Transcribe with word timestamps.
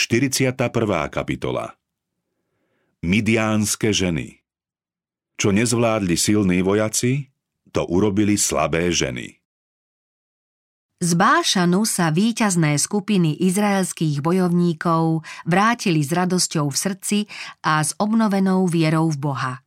41. 0.00 0.56
kapitola 1.12 1.76
Midiánske 3.04 3.92
ženy 3.92 4.40
Čo 5.36 5.52
nezvládli 5.52 6.16
silní 6.16 6.64
vojaci, 6.64 7.28
to 7.68 7.84
urobili 7.84 8.40
slabé 8.40 8.88
ženy. 8.96 9.36
Z 11.04 11.10
Bášanu 11.20 11.84
sa 11.84 12.08
víťazné 12.08 12.80
skupiny 12.80 13.44
izraelských 13.44 14.24
bojovníkov 14.24 15.20
vrátili 15.44 16.00
s 16.00 16.16
radosťou 16.16 16.72
v 16.72 16.76
srdci 16.80 17.18
a 17.60 17.84
s 17.84 17.92
obnovenou 18.00 18.64
vierou 18.72 19.12
v 19.12 19.20
Boha. 19.20 19.60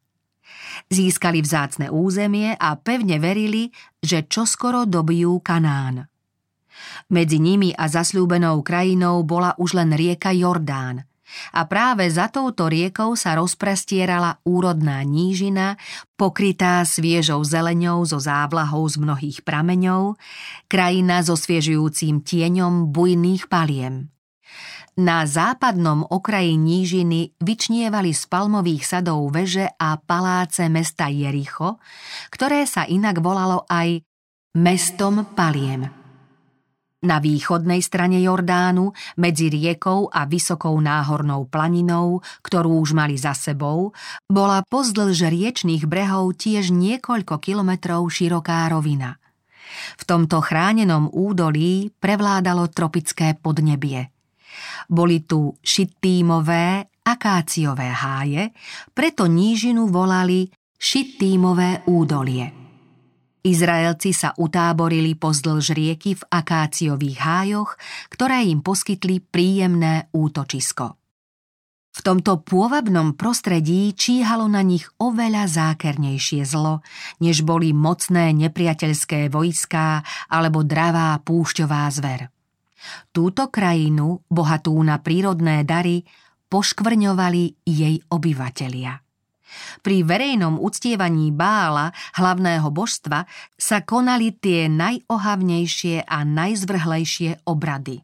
Získali 0.90 1.46
vzácne 1.46 1.94
územie 1.94 2.58
a 2.58 2.74
pevne 2.74 3.22
verili, 3.22 3.70
že 4.02 4.26
čoskoro 4.26 4.90
dobijú 4.90 5.46
Kanán. 5.46 6.10
Medzi 7.12 7.38
nimi 7.38 7.72
a 7.76 7.90
zasľúbenou 7.90 8.64
krajinou 8.64 9.24
bola 9.24 9.56
už 9.60 9.78
len 9.78 9.92
rieka 9.96 10.32
Jordán– 10.32 11.04
a 11.54 11.66
práve 11.66 12.06
za 12.10 12.30
touto 12.30 12.70
riekou 12.70 13.18
sa 13.18 13.34
rozprestierala 13.38 14.42
úrodná 14.46 15.02
nížina, 15.02 15.82
pokrytá 16.14 16.86
sviežou 16.86 17.42
zeleňou 17.42 18.06
zo 18.06 18.22
závlahou 18.22 18.86
z 18.86 18.96
mnohých 19.02 19.40
prameňov, 19.42 20.18
krajina 20.70 21.26
so 21.26 21.34
sviežujúcim 21.34 22.22
tieňom 22.22 22.94
bujných 22.94 23.50
paliem. 23.50 24.14
Na 24.94 25.26
západnom 25.26 26.06
okraji 26.06 26.54
nížiny 26.54 27.34
vyčnievali 27.42 28.14
z 28.14 28.30
palmových 28.30 28.86
sadov 28.86 29.26
veže 29.34 29.66
a 29.82 29.98
paláce 29.98 30.70
mesta 30.70 31.10
Jericho, 31.10 31.82
ktoré 32.30 32.70
sa 32.70 32.86
inak 32.86 33.18
volalo 33.18 33.66
aj 33.66 34.06
mestom 34.54 35.34
paliem. 35.34 36.03
Na 37.04 37.20
východnej 37.20 37.84
strane 37.84 38.24
Jordánu, 38.24 38.96
medzi 39.20 39.52
riekou 39.52 40.08
a 40.08 40.24
vysokou 40.24 40.80
náhornou 40.80 41.52
planinou, 41.52 42.24
ktorú 42.40 42.80
už 42.80 42.96
mali 42.96 43.20
za 43.20 43.36
sebou, 43.36 43.92
bola 44.32 44.64
pozdĺž 44.64 45.28
riečných 45.28 45.84
brehov 45.84 46.40
tiež 46.40 46.72
niekoľko 46.72 47.44
kilometrov 47.44 48.08
široká 48.08 48.72
rovina. 48.72 49.20
V 50.00 50.04
tomto 50.08 50.40
chránenom 50.40 51.12
údolí 51.12 51.92
prevládalo 51.92 52.72
tropické 52.72 53.36
podnebie. 53.36 54.08
Boli 54.88 55.28
tu 55.28 55.60
šittímové, 55.60 56.88
akáciové 57.04 57.92
háje, 57.92 58.56
preto 58.96 59.28
nížinu 59.28 59.92
volali 59.92 60.48
šittímové 60.80 61.84
údolie. 61.84 62.63
Izraelci 63.44 64.16
sa 64.16 64.32
utáborili 64.40 65.20
pozdĺž 65.20 65.76
rieky 65.76 66.16
v 66.16 66.24
akáciových 66.32 67.20
hájoch, 67.20 67.76
ktoré 68.08 68.48
im 68.48 68.64
poskytli 68.64 69.20
príjemné 69.20 70.08
útočisko. 70.16 70.96
V 71.94 72.00
tomto 72.02 72.42
pôvabnom 72.42 73.14
prostredí 73.14 73.94
číhalo 73.94 74.50
na 74.50 74.66
nich 74.66 74.90
oveľa 74.98 75.46
zákernejšie 75.46 76.42
zlo, 76.42 76.82
než 77.22 77.46
boli 77.46 77.70
mocné 77.70 78.34
nepriateľské 78.34 79.30
vojská 79.30 80.02
alebo 80.32 80.66
dravá 80.66 81.14
púšťová 81.22 81.86
zver. 81.94 82.34
Túto 83.14 83.52
krajinu, 83.54 84.26
bohatú 84.26 84.74
na 84.82 84.98
prírodné 85.04 85.62
dary, 85.68 86.02
poškvrňovali 86.50 87.62
jej 87.62 87.96
obyvatelia. 88.10 89.04
Pri 89.82 90.06
verejnom 90.06 90.60
uctievaní 90.60 91.34
Bála, 91.34 91.92
hlavného 92.18 92.70
božstva, 92.70 93.26
sa 93.56 93.82
konali 93.84 94.34
tie 94.36 94.72
najohavnejšie 94.72 96.08
a 96.08 96.24
najzvrhlejšie 96.24 97.48
obrady. 97.48 98.04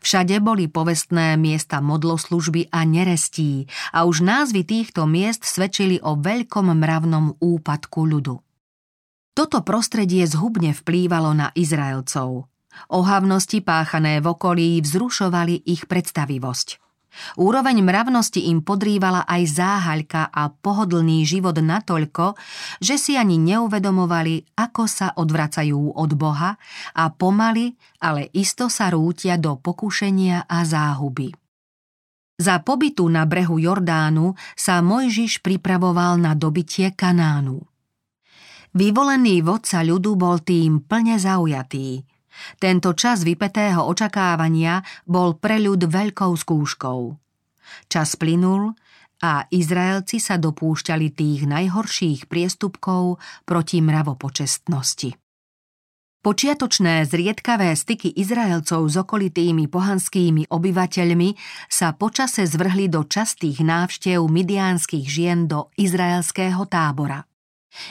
Všade 0.00 0.38
boli 0.38 0.70
povestné 0.70 1.34
miesta 1.34 1.82
modloslužby 1.82 2.70
a 2.70 2.86
nerestí 2.86 3.66
a 3.90 4.06
už 4.06 4.22
názvy 4.22 4.62
týchto 4.62 5.04
miest 5.10 5.42
svedčili 5.42 5.98
o 5.98 6.14
veľkom 6.14 6.70
mravnom 6.70 7.36
úpadku 7.42 8.06
ľudu. 8.06 8.36
Toto 9.32 9.64
prostredie 9.64 10.28
zhubne 10.28 10.76
vplývalo 10.76 11.32
na 11.32 11.48
Izraelcov. 11.56 12.52
Ohavnosti 12.92 13.60
páchané 13.64 14.20
v 14.20 14.26
okolí 14.32 14.80
vzrušovali 14.80 15.64
ich 15.68 15.88
predstavivosť. 15.88 16.80
Úroveň 17.36 17.84
mravnosti 17.84 18.40
im 18.48 18.64
podrývala 18.64 19.24
aj 19.28 19.42
záhaľka 19.56 20.32
a 20.32 20.48
pohodlný 20.52 21.24
život 21.28 21.56
natoľko, 21.56 22.36
že 22.80 22.96
si 22.96 23.12
ani 23.16 23.36
neuvedomovali, 23.40 24.56
ako 24.56 24.82
sa 24.88 25.12
odvracajú 25.16 25.96
od 25.96 26.10
Boha 26.16 26.56
a 26.96 27.04
pomaly, 27.12 27.76
ale 28.00 28.32
isto 28.36 28.72
sa 28.72 28.88
rútia 28.92 29.36
do 29.36 29.56
pokušenia 29.60 30.48
a 30.48 30.58
záhuby. 30.64 31.32
Za 32.42 32.58
pobytu 32.64 33.06
na 33.06 33.28
brehu 33.28 33.60
Jordánu 33.60 34.34
sa 34.56 34.82
Mojžiš 34.82 35.44
pripravoval 35.44 36.18
na 36.18 36.32
dobitie 36.34 36.90
Kanánu. 36.90 37.60
Vyvolený 38.72 39.44
vodca 39.44 39.84
ľudu 39.84 40.16
bol 40.16 40.40
tým 40.40 40.80
plne 40.80 41.20
zaujatý– 41.20 42.00
tento 42.56 42.92
čas 42.96 43.22
vypetého 43.22 43.82
očakávania 43.84 44.84
bol 45.04 45.36
pre 45.36 45.60
ľud 45.60 45.88
veľkou 45.88 46.32
skúškou. 46.34 47.00
Čas 47.88 48.18
plynul 48.18 48.74
a 49.22 49.46
Izraelci 49.48 50.18
sa 50.18 50.36
dopúšťali 50.36 51.14
tých 51.14 51.46
najhorších 51.46 52.26
priestupkov 52.26 53.22
proti 53.46 53.78
mravopočestnosti. 53.78 55.14
Počiatočné 56.22 57.02
zriedkavé 57.02 57.74
styky 57.74 58.14
Izraelcov 58.14 58.86
s 58.86 58.94
okolitými 58.94 59.66
pohanskými 59.66 60.54
obyvateľmi 60.54 61.34
sa 61.66 61.98
počase 61.98 62.46
zvrhli 62.46 62.86
do 62.86 63.02
častých 63.02 63.58
návštev 63.58 64.22
midiánskych 64.22 65.02
žien 65.02 65.50
do 65.50 65.74
izraelského 65.74 66.62
tábora. 66.70 67.26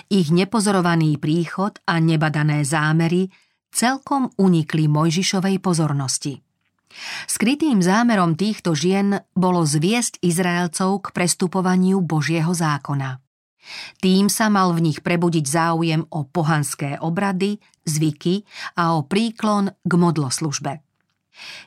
Ich 0.07 0.31
nepozorovaný 0.31 1.19
príchod 1.19 1.75
a 1.83 1.99
nebadané 1.99 2.63
zámery 2.63 3.27
celkom 3.71 4.29
unikli 4.37 4.85
Mojžišovej 4.85 5.57
pozornosti. 5.63 6.43
Skrytým 7.27 7.79
zámerom 7.79 8.35
týchto 8.35 8.75
žien 8.75 9.23
bolo 9.31 9.63
zviesť 9.63 10.19
Izraelcov 10.19 11.07
k 11.07 11.15
prestupovaniu 11.15 12.03
Božieho 12.03 12.51
zákona. 12.51 13.23
Tým 14.01 14.27
sa 14.27 14.49
mal 14.51 14.73
v 14.75 14.91
nich 14.91 14.99
prebudiť 14.99 15.45
záujem 15.45 16.01
o 16.11 16.27
pohanské 16.27 16.99
obrady, 16.99 17.61
zvyky 17.87 18.43
a 18.75 18.97
o 18.97 19.05
príklon 19.05 19.71
k 19.85 19.91
modloslužbe. 19.95 20.81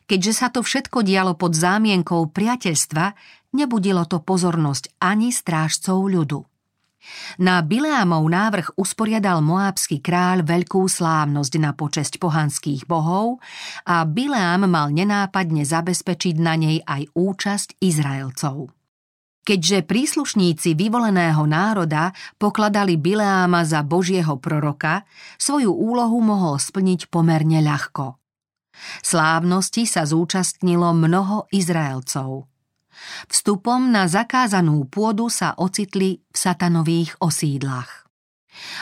Keďže 0.05 0.33
sa 0.35 0.53
to 0.53 0.61
všetko 0.61 1.03
dialo 1.03 1.35
pod 1.35 1.57
zámienkou 1.57 2.29
priateľstva, 2.31 3.17
nebudilo 3.57 4.05
to 4.05 4.21
pozornosť 4.21 4.93
ani 5.01 5.33
strážcov 5.33 6.05
ľudu. 6.05 6.45
Na 7.39 7.61
Bileámov 7.61 8.25
návrh 8.25 8.67
usporiadal 8.79 9.43
moábsky 9.43 9.99
kráľ 9.99 10.47
veľkú 10.47 10.87
slávnosť 10.87 11.55
na 11.59 11.75
počesť 11.75 12.23
pohanských 12.23 12.87
bohov 12.87 13.43
a 13.85 14.07
Bileám 14.07 14.71
mal 14.71 14.95
nenápadne 14.95 15.67
zabezpečiť 15.67 16.35
na 16.39 16.55
nej 16.55 16.79
aj 16.85 17.11
účasť 17.13 17.83
Izraelcov. 17.83 18.71
Keďže 19.45 19.85
príslušníci 19.85 20.73
vyvoleného 20.73 21.45
národa 21.45 22.17
pokladali 22.41 22.97
Bileáma 22.97 23.69
za 23.69 23.85
božieho 23.85 24.41
proroka, 24.41 25.05
svoju 25.37 25.69
úlohu 25.69 26.25
mohol 26.25 26.57
splniť 26.57 27.13
pomerne 27.13 27.61
ľahko. 27.61 28.17
Slávnosti 29.05 29.85
sa 29.85 30.09
zúčastnilo 30.09 30.97
mnoho 30.97 31.47
Izraelcov– 31.53 32.49
Vstupom 33.29 33.91
na 33.91 34.07
zakázanú 34.11 34.87
pôdu 34.89 35.33
sa 35.33 35.57
ocitli 35.57 36.23
v 36.31 36.37
satanových 36.37 37.17
osídlach. 37.21 38.05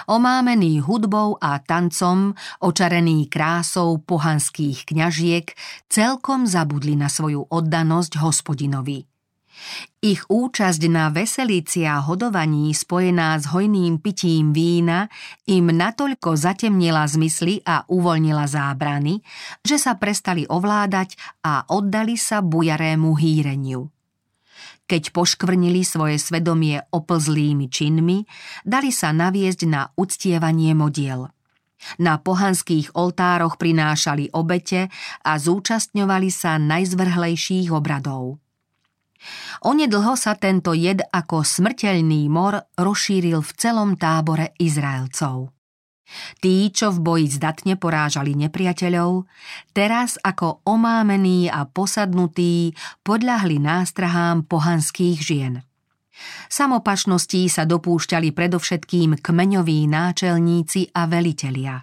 Omámený 0.04 0.84
hudbou 0.84 1.40
a 1.40 1.56
tancom, 1.64 2.36
očarený 2.60 3.32
krásou 3.32 3.96
pohanských 4.04 4.84
kňažiek, 4.84 5.48
celkom 5.88 6.44
zabudli 6.44 6.92
na 6.92 7.08
svoju 7.08 7.48
oddanosť 7.48 8.20
hospodinovi. 8.20 9.08
Ich 10.02 10.26
účasť 10.26 10.82
na 10.90 11.12
veselíci 11.12 11.86
a 11.86 12.02
hodovaní 12.02 12.72
spojená 12.74 13.38
s 13.38 13.46
hojným 13.52 14.02
pitím 14.02 14.50
vína 14.50 15.06
im 15.46 15.70
natoľko 15.70 16.34
zatemnila 16.34 17.06
zmysly 17.06 17.62
a 17.62 17.86
uvoľnila 17.86 18.48
zábrany, 18.48 19.22
že 19.62 19.78
sa 19.78 19.94
prestali 20.00 20.48
ovládať 20.48 21.14
a 21.46 21.68
oddali 21.70 22.18
sa 22.18 22.42
bujarému 22.42 23.14
hýreniu 23.14 23.92
keď 24.92 25.08
poškvrnili 25.16 25.88
svoje 25.88 26.20
svedomie 26.20 26.76
oplzlými 26.92 27.72
činmi, 27.72 28.28
dali 28.60 28.92
sa 28.92 29.08
naviesť 29.08 29.64
na 29.64 29.88
uctievanie 29.96 30.76
modiel. 30.76 31.32
Na 31.96 32.20
pohanských 32.20 32.92
oltároch 32.92 33.56
prinášali 33.56 34.36
obete 34.36 34.92
a 35.24 35.32
zúčastňovali 35.40 36.28
sa 36.28 36.60
najzvrhlejších 36.60 37.72
obradov. 37.72 38.36
Onedlho 39.64 40.12
sa 40.12 40.36
tento 40.36 40.76
jed 40.76 41.00
ako 41.00 41.40
smrteľný 41.40 42.28
mor 42.28 42.68
rozšíril 42.76 43.40
v 43.40 43.50
celom 43.56 43.96
tábore 43.96 44.52
Izraelcov. 44.60 45.61
Tí, 46.40 46.68
čo 46.72 46.92
v 46.92 46.98
boji 47.00 47.26
zdatne 47.32 47.74
porážali 47.80 48.36
nepriateľov, 48.36 49.24
teraz 49.72 50.18
ako 50.20 50.62
omámení 50.66 51.48
a 51.48 51.64
posadnutí 51.64 52.76
podľahli 53.06 53.58
nástrahám 53.62 54.44
pohanských 54.46 55.18
žien. 55.20 55.54
Samopašností 56.52 57.48
sa 57.48 57.66
dopúšťali 57.66 58.30
predovšetkým 58.30 59.18
kmeňoví 59.18 59.88
náčelníci 59.88 60.94
a 60.94 61.08
velitelia. 61.08 61.82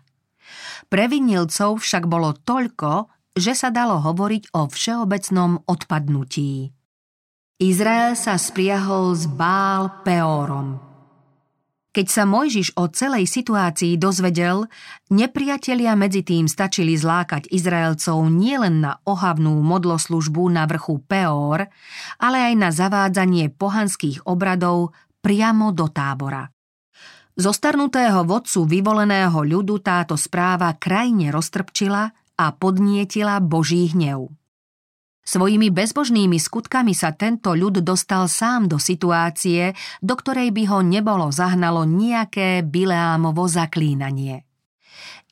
Previnilcov 0.90 1.82
však 1.82 2.10
bolo 2.10 2.34
toľko, 2.34 3.10
že 3.38 3.54
sa 3.54 3.70
dalo 3.70 4.02
hovoriť 4.02 4.56
o 4.58 4.66
všeobecnom 4.66 5.70
odpadnutí. 5.70 6.74
Izrael 7.60 8.16
sa 8.16 8.40
spriahol 8.40 9.14
s 9.20 9.28
Bál 9.28 10.02
Peorom. 10.08 10.89
Keď 12.00 12.08
sa 12.08 12.24
Mojžiš 12.24 12.80
o 12.80 12.88
celej 12.88 13.28
situácii 13.28 14.00
dozvedel, 14.00 14.72
nepriatelia 15.12 16.00
medzi 16.00 16.24
tým 16.24 16.48
stačili 16.48 16.96
zlákať 16.96 17.52
Izraelcov 17.52 18.24
nielen 18.24 18.88
na 18.88 19.04
ohavnú 19.04 19.60
modloslužbu 19.60 20.48
na 20.48 20.64
vrchu 20.64 21.04
Peor, 21.04 21.68
ale 22.24 22.38
aj 22.40 22.54
na 22.56 22.72
zavádzanie 22.72 23.52
pohanských 23.52 24.24
obradov 24.32 24.96
priamo 25.20 25.76
do 25.76 25.92
tábora. 25.92 26.48
Zostarnutého 27.36 28.24
vodcu 28.24 28.64
vyvoleného 28.64 29.44
ľudu 29.44 29.84
táto 29.84 30.16
správa 30.16 30.72
krajne 30.80 31.36
roztrpčila 31.36 32.16
a 32.40 32.46
podnietila 32.56 33.44
Boží 33.44 33.92
hnev. 33.92 34.39
Svojimi 35.26 35.70
bezbožnými 35.70 36.42
skutkami 36.42 36.98
sa 36.98 37.14
tento 37.14 37.54
ľud 37.54 37.86
dostal 37.86 38.26
sám 38.26 38.66
do 38.66 38.82
situácie, 38.82 39.78
do 40.02 40.18
ktorej 40.18 40.50
by 40.50 40.64
ho 40.74 40.80
nebolo 40.82 41.30
zahnalo 41.30 41.86
nejaké 41.86 42.66
Bileámovo 42.66 43.46
zaklínanie. 43.46 44.50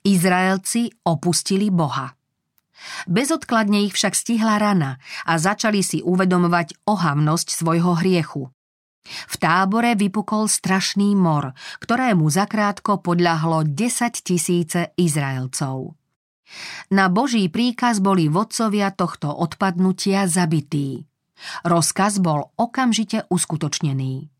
Izraelci 0.05 0.87
opustili 1.03 1.73
Boha. 1.73 2.13
Bezodkladne 3.09 3.83
ich 3.83 3.97
však 3.97 4.13
stihla 4.13 4.61
rana 4.61 5.01
a 5.25 5.33
začali 5.41 5.81
si 5.81 5.99
uvedomovať 6.05 6.85
ohavnosť 6.85 7.47
svojho 7.51 7.97
hriechu. 7.99 8.47
V 9.07 9.35
tábore 9.39 9.95
vypukol 9.95 10.51
strašný 10.51 11.15
mor, 11.15 11.55
ktorému 11.79 12.27
zakrátko 12.27 12.99
podľahlo 12.99 13.63
10 13.63 14.13
tisíce 14.19 14.91
Izraelcov. 14.99 15.95
Na 16.93 17.11
Boží 17.11 17.47
príkaz 17.51 17.99
boli 17.99 18.31
vodcovia 18.31 18.91
tohto 18.95 19.31
odpadnutia 19.31 20.25
zabití. 20.25 21.03
Rozkaz 21.67 22.17
bol 22.23 22.49
okamžite 22.57 23.27
uskutočnený. 23.29 24.31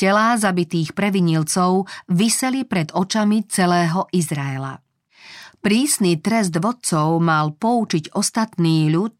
Telá 0.00 0.36
zabitých 0.36 0.96
previnilcov 0.96 1.88
vyseli 2.08 2.64
pred 2.64 2.88
očami 2.92 3.44
celého 3.48 4.08
Izraela. 4.12 4.80
Prísny 5.58 6.22
trest 6.22 6.54
vodcov 6.56 7.18
mal 7.18 7.52
poučiť 7.52 8.14
ostatný 8.14 8.88
ľud, 8.94 9.16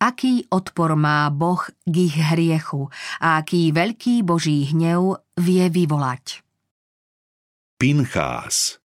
aký 0.00 0.46
odpor 0.52 0.96
má 0.96 1.28
Boh 1.32 1.60
k 1.84 1.94
ich 1.94 2.16
hriechu 2.16 2.92
a 3.20 3.40
aký 3.40 3.72
veľký 3.72 4.20
Boží 4.24 4.68
hnev 4.70 5.24
vie 5.40 5.64
vyvolať. 5.72 6.44
Pinchás 7.80 8.79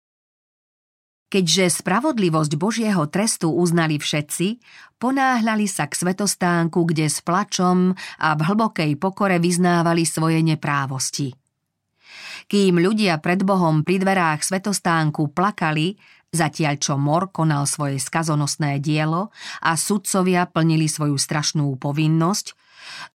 Keďže 1.32 1.80
spravodlivosť 1.80 2.60
Božieho 2.60 3.08
trestu 3.08 3.56
uznali 3.56 3.96
všetci, 3.96 4.60
ponáhľali 5.00 5.64
sa 5.64 5.88
k 5.88 5.96
svetostánku, 5.96 6.84
kde 6.84 7.08
s 7.08 7.24
plačom 7.24 7.96
a 8.20 8.36
v 8.36 8.42
hlbokej 8.52 9.00
pokore 9.00 9.40
vyznávali 9.40 10.04
svoje 10.04 10.44
neprávosti. 10.44 11.32
Kým 12.52 12.84
ľudia 12.84 13.16
pred 13.24 13.48
Bohom 13.48 13.88
pri 13.88 14.04
dverách 14.04 14.44
svetostánku 14.44 15.32
plakali, 15.32 15.96
zatiaľ 16.36 16.76
čo 16.76 17.00
Mor 17.00 17.32
konal 17.32 17.64
svoje 17.64 17.96
skazonosné 18.04 18.84
dielo 18.84 19.32
a 19.64 19.80
sudcovia 19.80 20.52
plnili 20.52 20.92
svoju 20.92 21.16
strašnú 21.16 21.80
povinnosť, 21.80 22.60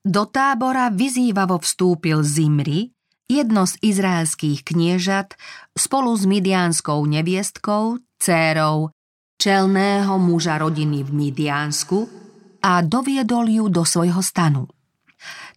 do 0.08 0.24
tábora 0.24 0.88
vyzývavo 0.88 1.60
vstúpil 1.60 2.24
Zimri, 2.24 2.96
jedno 3.28 3.66
z 3.68 3.76
izraelských 3.82 4.62
kniežat, 4.64 5.34
spolu 5.76 6.14
s 6.14 6.24
midiánskou 6.24 7.02
neviestkou, 7.04 8.05
dcérou 8.18 8.90
čelného 9.36 10.16
muža 10.16 10.56
rodiny 10.58 11.04
v 11.04 11.10
Midiansku 11.12 12.08
a 12.64 12.80
doviedol 12.82 13.46
ju 13.46 13.64
do 13.68 13.84
svojho 13.84 14.20
stanu. 14.24 14.66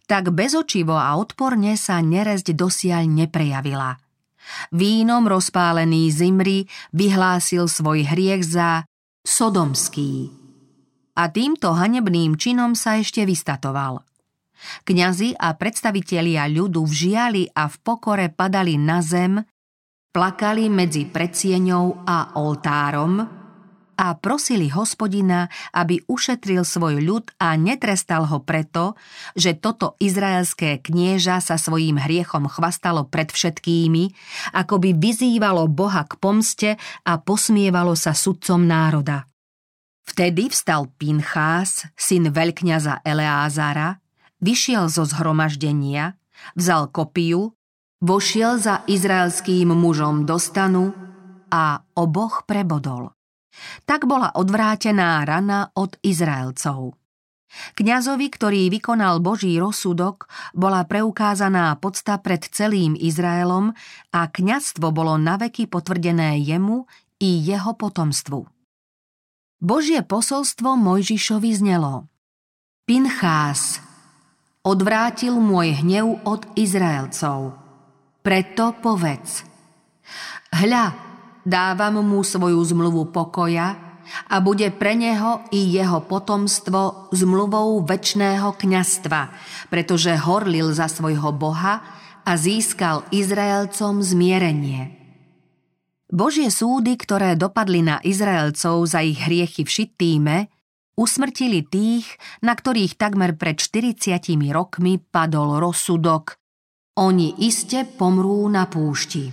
Tak 0.06 0.34
bezočivo 0.34 0.98
a 0.98 1.16
odporne 1.16 1.78
sa 1.78 2.02
nerezť 2.02 2.52
dosiaľ 2.54 3.06
neprejavila. 3.06 3.96
Vínom 4.74 5.30
rozpálený 5.30 6.10
Zimri 6.10 6.66
vyhlásil 6.90 7.70
svoj 7.70 8.02
hriech 8.02 8.42
za 8.42 8.82
sodomský. 9.22 10.34
A 11.14 11.30
týmto 11.30 11.76
hanebným 11.76 12.34
činom 12.34 12.74
sa 12.74 12.98
ešte 12.98 13.22
vystatoval. 13.22 14.02
Kňazi 14.84 15.38
a 15.38 15.56
predstavitelia 15.56 16.44
ľudu 16.50 16.84
v 16.84 16.92
žiali 16.92 17.42
a 17.54 17.70
v 17.70 17.76
pokore 17.80 18.28
padali 18.28 18.76
na 18.76 19.00
zem 19.00 19.40
Plakali 20.10 20.66
medzi 20.66 21.06
predsieňou 21.06 22.02
a 22.02 22.34
oltárom 22.34 23.22
a 23.94 24.06
prosili 24.18 24.66
hospodina, 24.66 25.46
aby 25.70 26.02
ušetril 26.02 26.66
svoj 26.66 26.98
ľud 26.98 27.30
a 27.38 27.54
netrestal 27.54 28.26
ho 28.26 28.42
preto, 28.42 28.98
že 29.38 29.54
toto 29.54 29.94
izraelské 30.02 30.82
knieža 30.82 31.38
sa 31.38 31.54
svojím 31.54 32.02
hriechom 32.02 32.50
chvastalo 32.50 33.06
pred 33.06 33.30
všetkými, 33.30 34.10
ako 34.50 34.82
by 34.82 34.98
vyzývalo 34.98 35.70
Boha 35.70 36.02
k 36.02 36.18
pomste 36.18 36.70
a 37.06 37.22
posmievalo 37.22 37.94
sa 37.94 38.10
sudcom 38.10 38.66
národa. 38.66 39.30
Vtedy 40.10 40.50
vstal 40.50 40.90
Pinchás, 40.98 41.86
syn 41.94 42.34
veľkňaza 42.34 43.06
Eleázara, 43.06 44.02
vyšiel 44.42 44.90
zo 44.90 45.06
zhromaždenia, 45.06 46.18
vzal 46.58 46.90
kopiu 46.90 47.54
vošiel 48.00 48.56
za 48.56 48.82
izraelským 48.88 49.68
mužom 49.76 50.24
do 50.24 50.40
stanu 50.40 50.96
a 51.52 51.84
oboch 51.94 52.48
prebodol. 52.48 53.12
Tak 53.84 54.08
bola 54.08 54.32
odvrátená 54.32 55.20
rana 55.28 55.68
od 55.76 56.00
Izraelcov. 56.00 56.96
Kňazovi, 57.50 58.30
ktorý 58.30 58.70
vykonal 58.70 59.18
Boží 59.18 59.58
rozsudok, 59.58 60.30
bola 60.54 60.86
preukázaná 60.86 61.74
podsta 61.82 62.22
pred 62.22 62.46
celým 62.46 62.94
Izraelom 62.94 63.74
a 64.14 64.20
kňazstvo 64.30 64.94
bolo 64.94 65.18
naveky 65.18 65.66
potvrdené 65.66 66.38
jemu 66.46 66.86
i 67.18 67.42
jeho 67.42 67.74
potomstvu. 67.74 68.46
Božie 69.60 70.00
posolstvo 70.06 70.78
Mojžišovi 70.78 71.50
znelo 71.52 72.06
Pinchás, 72.86 73.82
odvrátil 74.62 75.36
môj 75.42 75.74
hnev 75.82 76.22
od 76.22 76.46
Izraelcov– 76.54 77.38
preto 78.20 78.76
povedz. 78.78 79.44
Hľa, 80.50 80.92
dávam 81.46 82.04
mu 82.04 82.20
svoju 82.20 82.60
zmluvu 82.60 83.08
pokoja 83.14 83.90
a 84.26 84.36
bude 84.42 84.68
pre 84.74 84.98
neho 84.98 85.46
i 85.54 85.70
jeho 85.70 86.02
potomstvo 86.02 87.12
zmluvou 87.14 87.80
väčšného 87.86 88.58
kňastva, 88.58 89.20
pretože 89.70 90.18
horlil 90.18 90.74
za 90.74 90.90
svojho 90.90 91.30
Boha 91.30 91.80
a 92.26 92.32
získal 92.34 93.06
Izraelcom 93.14 94.02
zmierenie. 94.02 94.98
Božie 96.10 96.50
súdy, 96.50 96.98
ktoré 96.98 97.38
dopadli 97.38 97.86
na 97.86 98.02
Izraelcov 98.02 98.82
za 98.90 98.98
ich 98.98 99.22
hriechy 99.22 99.62
v 99.62 99.70
Šittíme, 99.70 100.36
usmrtili 100.98 101.62
tých, 101.62 102.18
na 102.42 102.58
ktorých 102.58 102.98
takmer 102.98 103.38
pred 103.38 103.62
40 103.62 104.18
rokmi 104.50 104.98
padol 104.98 105.62
rozsudok 105.62 106.39
oni 106.98 107.38
iste 107.46 107.86
pomrú 107.86 108.50
na 108.50 108.66
púšti. 108.66 109.30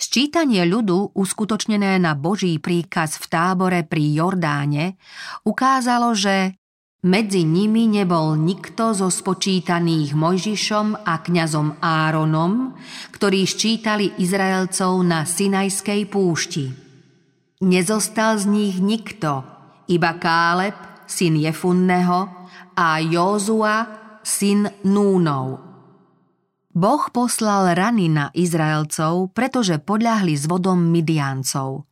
Sčítanie 0.00 0.64
ľudu, 0.64 1.12
uskutočnené 1.12 2.00
na 2.00 2.16
Boží 2.16 2.56
príkaz 2.56 3.20
v 3.20 3.24
tábore 3.28 3.84
pri 3.84 4.16
Jordáne, 4.16 4.96
ukázalo, 5.44 6.16
že 6.16 6.56
medzi 7.04 7.44
nimi 7.44 7.84
nebol 7.84 8.32
nikto 8.36 8.96
zo 8.96 9.12
spočítaných 9.12 10.16
Mojžišom 10.16 11.04
a 11.04 11.20
kňazom 11.20 11.84
Áronom, 11.84 12.76
ktorí 13.12 13.44
ščítali 13.44 14.20
Izraelcov 14.20 15.04
na 15.04 15.28
Sinajskej 15.28 16.08
púšti. 16.08 16.64
Nezostal 17.60 18.40
z 18.40 18.48
nich 18.48 18.76
nikto, 18.80 19.44
iba 19.92 20.16
Káleb, 20.16 21.04
syn 21.04 21.36
Jefunneho, 21.40 22.48
a 22.72 23.04
Józua, 23.04 23.84
syn 24.24 24.64
Núnov– 24.88 25.68
Boh 26.80 27.12
poslal 27.12 27.76
rany 27.76 28.08
na 28.08 28.32
Izraelcov, 28.32 29.36
pretože 29.36 29.76
podľahli 29.76 30.32
s 30.32 30.48
vodom 30.48 30.80
Midiancov. 30.80 31.84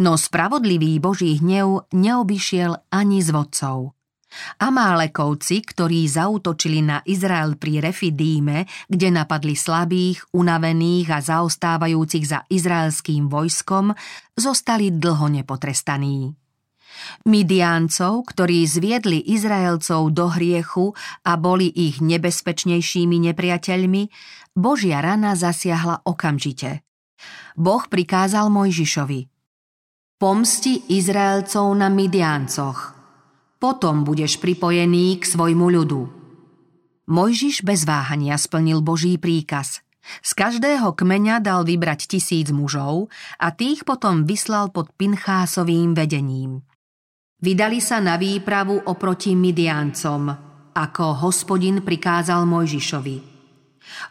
No 0.00 0.16
spravodlivý 0.16 0.96
Boží 0.96 1.36
hnev 1.36 1.84
neobyšiel 1.92 2.88
ani 2.88 3.20
z 3.20 3.28
vodcov. 3.28 3.92
Amálekovci, 4.56 5.60
ktorí 5.60 6.08
zautočili 6.08 6.80
na 6.80 7.04
Izrael 7.04 7.60
pri 7.60 7.84
Refidíme, 7.84 8.64
kde 8.88 9.12
napadli 9.12 9.52
slabých, 9.52 10.32
unavených 10.32 11.06
a 11.12 11.18
zaostávajúcich 11.20 12.24
za 12.24 12.48
izraelským 12.48 13.28
vojskom, 13.28 13.92
zostali 14.32 14.96
dlho 14.96 15.28
nepotrestaní. 15.28 16.39
Midiáncov, 17.26 18.28
ktorí 18.30 18.64
zviedli 18.66 19.20
Izraelcov 19.32 20.12
do 20.12 20.30
hriechu 20.30 20.92
a 21.26 21.36
boli 21.36 21.68
ich 21.68 21.98
nebezpečnejšími 22.02 23.16
nepriateľmi, 23.30 24.02
Božia 24.56 25.00
rana 25.04 25.36
zasiahla 25.38 26.06
okamžite. 26.06 26.82
Boh 27.56 27.84
prikázal 27.84 28.48
Mojžišovi 28.48 29.20
Pomsti 30.20 30.92
Izraelcov 30.92 31.68
na 31.76 31.88
Midiáncoch– 31.92 32.78
potom 33.60 34.08
budeš 34.08 34.40
pripojený 34.40 35.20
k 35.20 35.24
svojmu 35.28 35.68
ľudu. 35.68 36.08
Mojžiš 37.12 37.60
bez 37.60 37.84
váhania 37.84 38.40
splnil 38.40 38.80
Boží 38.80 39.20
príkaz. 39.20 39.84
Z 40.24 40.32
každého 40.32 40.96
kmeňa 40.96 41.44
dal 41.44 41.68
vybrať 41.68 42.08
tisíc 42.08 42.48
mužov 42.48 43.12
a 43.36 43.52
tých 43.52 43.84
potom 43.84 44.24
vyslal 44.24 44.72
pod 44.72 44.88
Pinchásovým 44.96 45.92
vedením. 45.92 46.64
Vydali 47.40 47.80
sa 47.80 48.04
na 48.04 48.20
výpravu 48.20 48.84
oproti 48.84 49.32
Midiancom, 49.32 50.28
ako 50.76 51.04
hospodin 51.24 51.80
prikázal 51.80 52.44
Mojžišovi. 52.44 53.16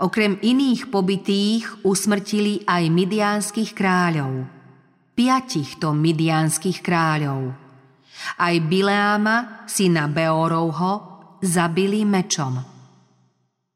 Okrem 0.01 0.41
iných 0.41 0.89
pobytých 0.89 1.85
usmrtili 1.85 2.65
aj 2.65 2.83
midiánskych 2.89 3.71
kráľov. 3.77 4.49
Piatich 5.13 5.77
to 5.77 5.93
midiánskych 5.95 6.81
kráľov– 6.83 7.41
aj 8.39 8.55
Bileáma, 8.67 9.65
syna 9.65 10.11
Beorovho, 10.11 10.93
zabili 11.39 12.03
mečom. 12.03 12.68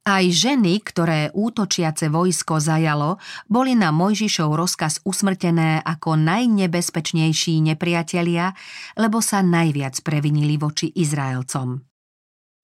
Aj 0.04 0.26
ženy, 0.28 0.84
ktoré 0.84 1.32
útočiace 1.32 2.12
vojsko 2.12 2.60
zajalo, 2.60 3.24
boli 3.48 3.72
na 3.72 3.96
Mojžišov 3.96 4.52
rozkaz 4.52 5.00
usmrtené 5.08 5.80
ako 5.80 6.20
najnebezpečnejší 6.20 7.64
nepriatelia, 7.64 8.52
lebo 9.00 9.24
sa 9.24 9.40
najviac 9.40 9.96
previnili 10.04 10.60
voči 10.60 10.92
Izraelcom. 10.92 11.80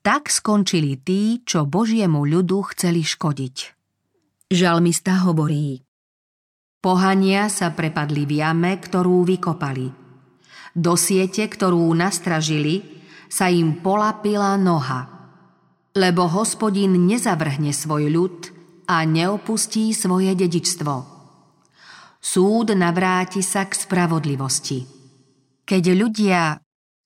Tak 0.03 0.27
skončili 0.27 0.99
tí, 0.99 1.39
čo 1.47 1.63
Božiemu 1.63 2.27
ľudu 2.27 2.75
chceli 2.75 3.07
škodiť. 3.07 3.57
Žalmista 4.51 5.23
hovorí 5.23 5.79
Pohania 6.83 7.47
sa 7.47 7.71
prepadli 7.71 8.27
v 8.27 8.43
jame, 8.43 8.75
ktorú 8.79 9.23
vykopali– 9.23 9.87
do 10.79 10.93
siete, 10.95 11.43
ktorú 11.49 11.89
nastražili, 11.97 13.03
sa 13.29 13.49
im 13.49 13.83
polapila 13.83 14.57
noha. 14.57 15.18
Lebo 15.99 16.31
hospodin 16.31 16.95
nezavrhne 16.95 17.75
svoj 17.75 18.07
ľud 18.07 18.37
a 18.87 19.03
neopustí 19.03 19.91
svoje 19.91 20.31
dedičstvo. 20.31 21.19
Súd 22.19 22.71
navráti 22.71 23.43
sa 23.43 23.67
k 23.67 23.75
spravodlivosti. 23.75 24.87
Keď 25.67 25.83
ľudia 25.91 26.55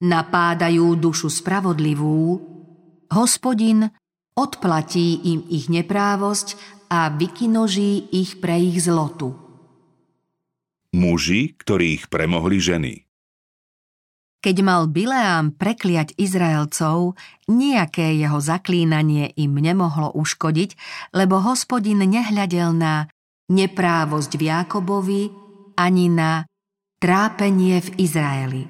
napádajú 0.05 0.93
dušu 0.97 1.33
spravodlivú, 1.33 2.37
hospodin 3.09 3.89
odplatí 4.37 5.21
im 5.35 5.45
ich 5.49 5.69
neprávosť 5.69 6.57
a 6.89 7.13
vykinoží 7.13 8.13
ich 8.13 8.41
pre 8.41 8.57
ich 8.57 8.81
zlotu. 8.85 9.33
Muži, 10.93 11.57
ktorých 11.57 12.09
premohli 12.09 12.61
ženy. 12.61 13.02
Keď 14.43 14.59
mal 14.59 14.91
Bileám 14.91 15.55
prekliať 15.55 16.19
Izraelcov, 16.19 17.15
nejaké 17.47 18.11
jeho 18.19 18.43
zaklínanie 18.43 19.31
im 19.39 19.55
nemohlo 19.55 20.11
uškodiť, 20.11 20.75
lebo 21.15 21.39
hospodin 21.39 22.03
nehľadel 22.03 22.75
na 22.75 23.07
neprávosť 23.47 24.35
v 24.35 24.43
Jákobovi 24.51 25.21
ani 25.79 26.11
na 26.11 26.43
trápenie 26.99 27.79
v 27.79 27.89
Izraeli. 28.03 28.63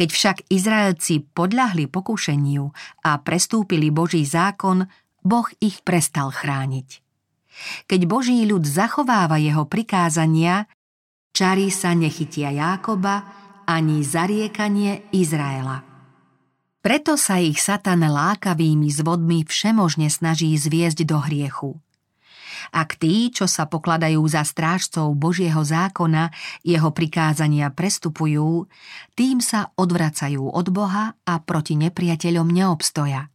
Keď 0.00 0.08
však 0.08 0.36
Izraelci 0.48 1.28
podľahli 1.28 1.92
pokušeniu 1.92 2.64
a 3.04 3.20
prestúpili 3.20 3.92
Boží 3.92 4.24
zákon, 4.24 4.88
Boh 5.20 5.48
ich 5.60 5.84
prestal 5.84 6.32
chrániť. 6.32 7.04
Keď 7.84 8.00
Boží 8.08 8.44
ľud 8.48 8.64
zachováva 8.64 9.36
jeho 9.36 9.68
prikázania, 9.68 10.68
čary 11.36 11.68
sa 11.68 11.92
nechytia 11.92 12.52
Jákoba, 12.52 13.45
ani 13.66 14.06
zariekanie 14.06 15.10
Izraela. 15.10 15.82
Preto 16.80 17.18
sa 17.18 17.42
ich 17.42 17.58
Satan 17.58 18.06
lákavými 18.06 18.86
zvodmi 18.94 19.42
všemožne 19.42 20.06
snaží 20.06 20.54
zviesť 20.54 21.02
do 21.02 21.18
hriechu. 21.18 21.74
Ak 22.70 22.98
tí, 22.98 23.30
čo 23.34 23.50
sa 23.50 23.66
pokladajú 23.66 24.22
za 24.26 24.42
strážcov 24.46 25.14
Božieho 25.18 25.62
zákona, 25.62 26.30
jeho 26.62 26.90
prikázania 26.94 27.74
prestupujú, 27.74 28.70
tým 29.18 29.42
sa 29.42 29.74
odvracajú 29.74 30.46
od 30.50 30.66
Boha 30.70 31.14
a 31.26 31.34
proti 31.42 31.74
nepriateľom 31.74 32.48
neobstoja. 32.50 33.30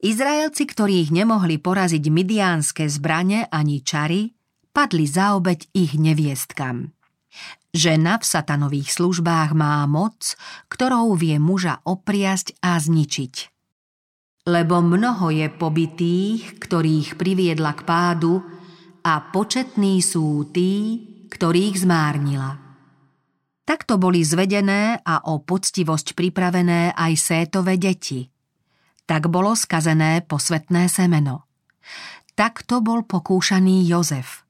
Izraelci, 0.00 0.64
ktorých 0.64 1.12
nemohli 1.12 1.60
poraziť 1.60 2.04
midiánske 2.08 2.88
zbrane 2.88 3.46
ani 3.52 3.84
čary, 3.84 4.32
padli 4.72 5.04
za 5.04 5.36
obeď 5.36 5.68
ich 5.76 5.92
neviestkam. 5.94 6.96
Žena 7.70 8.18
v 8.18 8.26
satanových 8.26 8.98
službách 8.98 9.54
má 9.54 9.86
moc, 9.86 10.34
ktorou 10.66 11.14
vie 11.14 11.38
muža 11.38 11.78
opriasť 11.86 12.58
a 12.58 12.74
zničiť. 12.74 13.34
Lebo 14.50 14.82
mnoho 14.82 15.30
je 15.30 15.46
pobytých, 15.46 16.58
ktorých 16.58 17.14
priviedla 17.14 17.78
k 17.78 17.86
pádu 17.86 18.42
a 19.06 19.22
početní 19.30 20.02
sú 20.02 20.50
tí, 20.50 20.98
ktorých 21.30 21.86
zmárnila. 21.86 22.58
Takto 23.62 24.02
boli 24.02 24.26
zvedené 24.26 24.98
a 25.06 25.30
o 25.30 25.38
poctivosť 25.38 26.18
pripravené 26.18 26.90
aj 26.90 27.12
sétové 27.14 27.78
deti. 27.78 28.26
Tak 29.06 29.30
bolo 29.30 29.54
skazené 29.54 30.26
posvetné 30.26 30.90
semeno. 30.90 31.46
Takto 32.34 32.82
bol 32.82 33.06
pokúšaný 33.06 33.86
Jozef– 33.86 34.42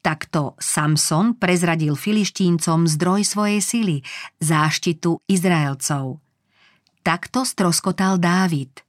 Takto 0.00 0.56
Samson 0.56 1.36
prezradil 1.36 1.92
filištíncom 1.92 2.88
zdroj 2.88 3.20
svojej 3.20 3.60
sily, 3.60 3.96
záštitu 4.40 5.20
Izraelcov. 5.28 6.24
Takto 7.04 7.44
stroskotal 7.44 8.16
Dávid. 8.16 8.80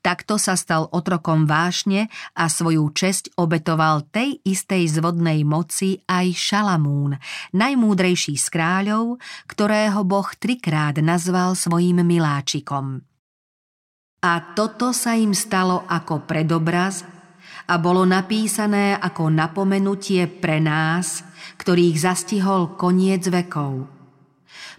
Takto 0.00 0.40
sa 0.40 0.56
stal 0.56 0.88
otrokom 0.88 1.44
vášne 1.44 2.08
a 2.32 2.48
svoju 2.48 2.88
česť 2.88 3.36
obetoval 3.36 4.08
tej 4.08 4.40
istej 4.40 4.88
zvodnej 4.88 5.44
moci 5.44 6.00
aj 6.08 6.32
Šalamún, 6.32 7.20
najmúdrejší 7.52 8.40
z 8.40 8.46
kráľov, 8.48 9.20
ktorého 9.44 10.00
Boh 10.08 10.28
trikrát 10.40 10.96
nazval 11.04 11.52
svojim 11.52 12.00
miláčikom. 12.00 13.04
A 14.24 14.32
toto 14.56 14.96
sa 14.96 15.16
im 15.20 15.36
stalo 15.36 15.84
ako 15.84 16.24
predobraz 16.24 17.19
a 17.68 17.74
bolo 17.76 18.06
napísané 18.08 18.96
ako 18.96 19.28
napomenutie 19.28 20.24
pre 20.30 20.62
nás, 20.62 21.20
ktorých 21.60 21.96
zastihol 22.00 22.78
koniec 22.80 23.26
vekov. 23.28 23.88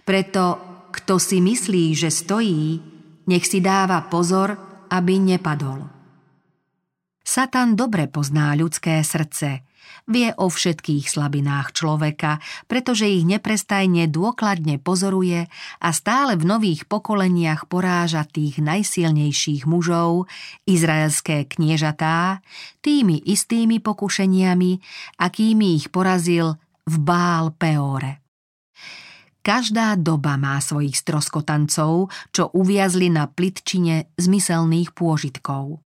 Preto, 0.02 0.44
kto 0.90 1.14
si 1.22 1.38
myslí, 1.38 1.94
že 1.94 2.10
stojí, 2.10 2.82
nech 3.30 3.44
si 3.46 3.62
dáva 3.62 4.02
pozor, 4.10 4.58
aby 4.90 5.22
nepadol. 5.22 5.86
Satan 7.22 7.78
dobre 7.78 8.10
pozná 8.10 8.56
ľudské 8.58 8.98
srdce– 9.06 9.62
Vie 10.10 10.34
o 10.34 10.50
všetkých 10.50 11.06
slabinách 11.06 11.78
človeka, 11.78 12.42
pretože 12.66 13.06
ich 13.06 13.22
neprestajne 13.22 14.10
dôkladne 14.10 14.82
pozoruje 14.82 15.46
a 15.78 15.88
stále 15.94 16.34
v 16.34 16.42
nových 16.42 16.90
pokoleniach 16.90 17.70
poráža 17.70 18.26
tých 18.26 18.58
najsilnejších 18.58 19.62
mužov, 19.62 20.26
izraelské 20.66 21.46
kniežatá, 21.46 22.42
tými 22.82 23.22
istými 23.22 23.78
pokušeniami, 23.78 24.82
akými 25.22 25.66
ich 25.78 25.94
porazil 25.94 26.58
v 26.82 26.94
Bál 26.98 27.54
Peore. 27.54 28.22
Každá 29.42 29.98
doba 29.98 30.38
má 30.38 30.62
svojich 30.62 30.94
stroskotancov, 30.94 32.10
čo 32.30 32.42
uviazli 32.54 33.10
na 33.10 33.26
plitčine 33.26 34.14
zmyselných 34.14 34.94
pôžitkov. 34.94 35.82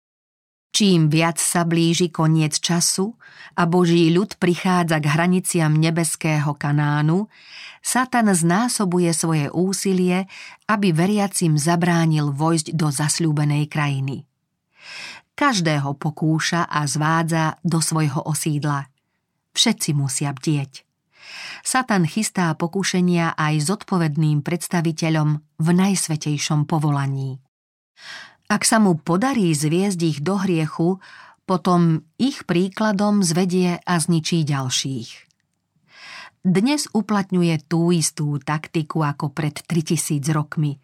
Čím 0.77 1.09
viac 1.09 1.41
sa 1.41 1.65
blíži 1.65 2.13
koniec 2.13 2.61
času 2.61 3.17
a 3.57 3.65
Boží 3.65 4.13
ľud 4.13 4.37
prichádza 4.37 5.01
k 5.01 5.09
hraniciam 5.09 5.73
nebeského 5.73 6.53
Kanánu, 6.53 7.33
Satan 7.81 8.29
znásobuje 8.29 9.09
svoje 9.17 9.49
úsilie, 9.49 10.29
aby 10.69 10.93
veriacim 10.93 11.57
zabránil 11.57 12.29
vojsť 12.29 12.77
do 12.77 12.93
zasľúbenej 12.93 13.73
krajiny. 13.73 14.29
Každého 15.33 15.97
pokúša 15.97 16.69
a 16.69 16.85
zvádza 16.85 17.57
do 17.65 17.81
svojho 17.81 18.29
osídla. 18.29 18.93
Všetci 19.57 19.97
musia 19.97 20.37
bdieť. 20.37 20.85
Satan 21.65 22.05
chystá 22.05 22.53
pokušenia 22.53 23.33
aj 23.33 23.65
zodpovedným 23.65 24.45
predstaviteľom 24.45 25.41
v 25.57 25.69
najsvetejšom 25.73 26.69
povolaní. 26.69 27.41
Ak 28.47 28.63
sa 28.63 28.79
mu 28.79 28.95
podarí 28.95 29.51
zviezť 29.51 30.01
ich 30.07 30.19
do 30.23 30.39
hriechu, 30.39 31.03
potom 31.51 32.07
ich 32.15 32.47
príkladom 32.47 33.27
zvedie 33.27 33.83
a 33.83 33.95
zničí 33.99 34.47
ďalších. 34.47 35.11
Dnes 36.47 36.87
uplatňuje 36.95 37.67
tú 37.67 37.91
istú 37.91 38.39
taktiku 38.39 39.03
ako 39.03 39.35
pred 39.35 39.67
3000 39.67 40.31
rokmi. 40.31 40.79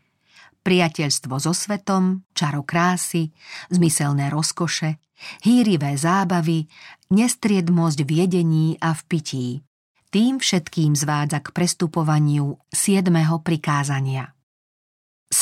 Priateľstvo 0.66 1.38
so 1.38 1.54
svetom, 1.54 2.26
čaro 2.34 2.66
krásy, 2.66 3.30
zmyselné 3.70 4.26
rozkoše, 4.30 4.98
hýrivé 5.46 5.94
zábavy, 5.94 6.66
nestriedmosť 7.14 7.98
v 8.02 8.10
jedení 8.10 8.66
a 8.82 8.90
v 8.90 9.02
pití. 9.06 9.46
Tým 10.10 10.42
všetkým 10.42 10.98
zvádza 10.98 11.38
k 11.38 11.54
prestupovaniu 11.54 12.58
siedmeho 12.74 13.38
prikázania. 13.38 14.34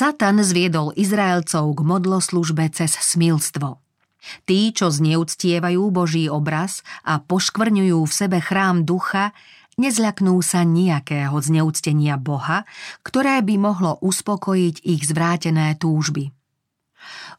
Satan 0.00 0.40
zviedol 0.40 0.96
Izraelcov 0.96 1.76
k 1.76 1.80
modloslužbe 1.84 2.72
cez 2.72 2.96
smilstvo. 2.96 3.84
Tí, 4.48 4.72
čo 4.72 4.88
zneúctievajú 4.88 5.92
Boží 5.92 6.24
obraz 6.24 6.80
a 7.04 7.20
poškvrňujú 7.20 8.08
v 8.08 8.08
sebe 8.08 8.40
chrám 8.40 8.88
ducha, 8.88 9.36
nezľaknú 9.76 10.40
sa 10.40 10.64
nejakého 10.64 11.36
zneúctenia 11.36 12.16
Boha, 12.16 12.64
ktoré 13.04 13.44
by 13.44 13.60
mohlo 13.60 14.00
uspokojiť 14.00 14.88
ich 14.88 15.04
zvrátené 15.04 15.76
túžby. 15.76 16.32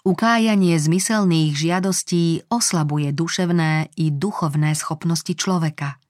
Ukájanie 0.05 0.77
zmyselných 0.77 1.57
žiadostí 1.57 2.45
oslabuje 2.45 3.09
duševné 3.09 3.89
i 3.97 4.13
duchovné 4.13 4.77
schopnosti 4.77 5.33
človeka. 5.33 6.00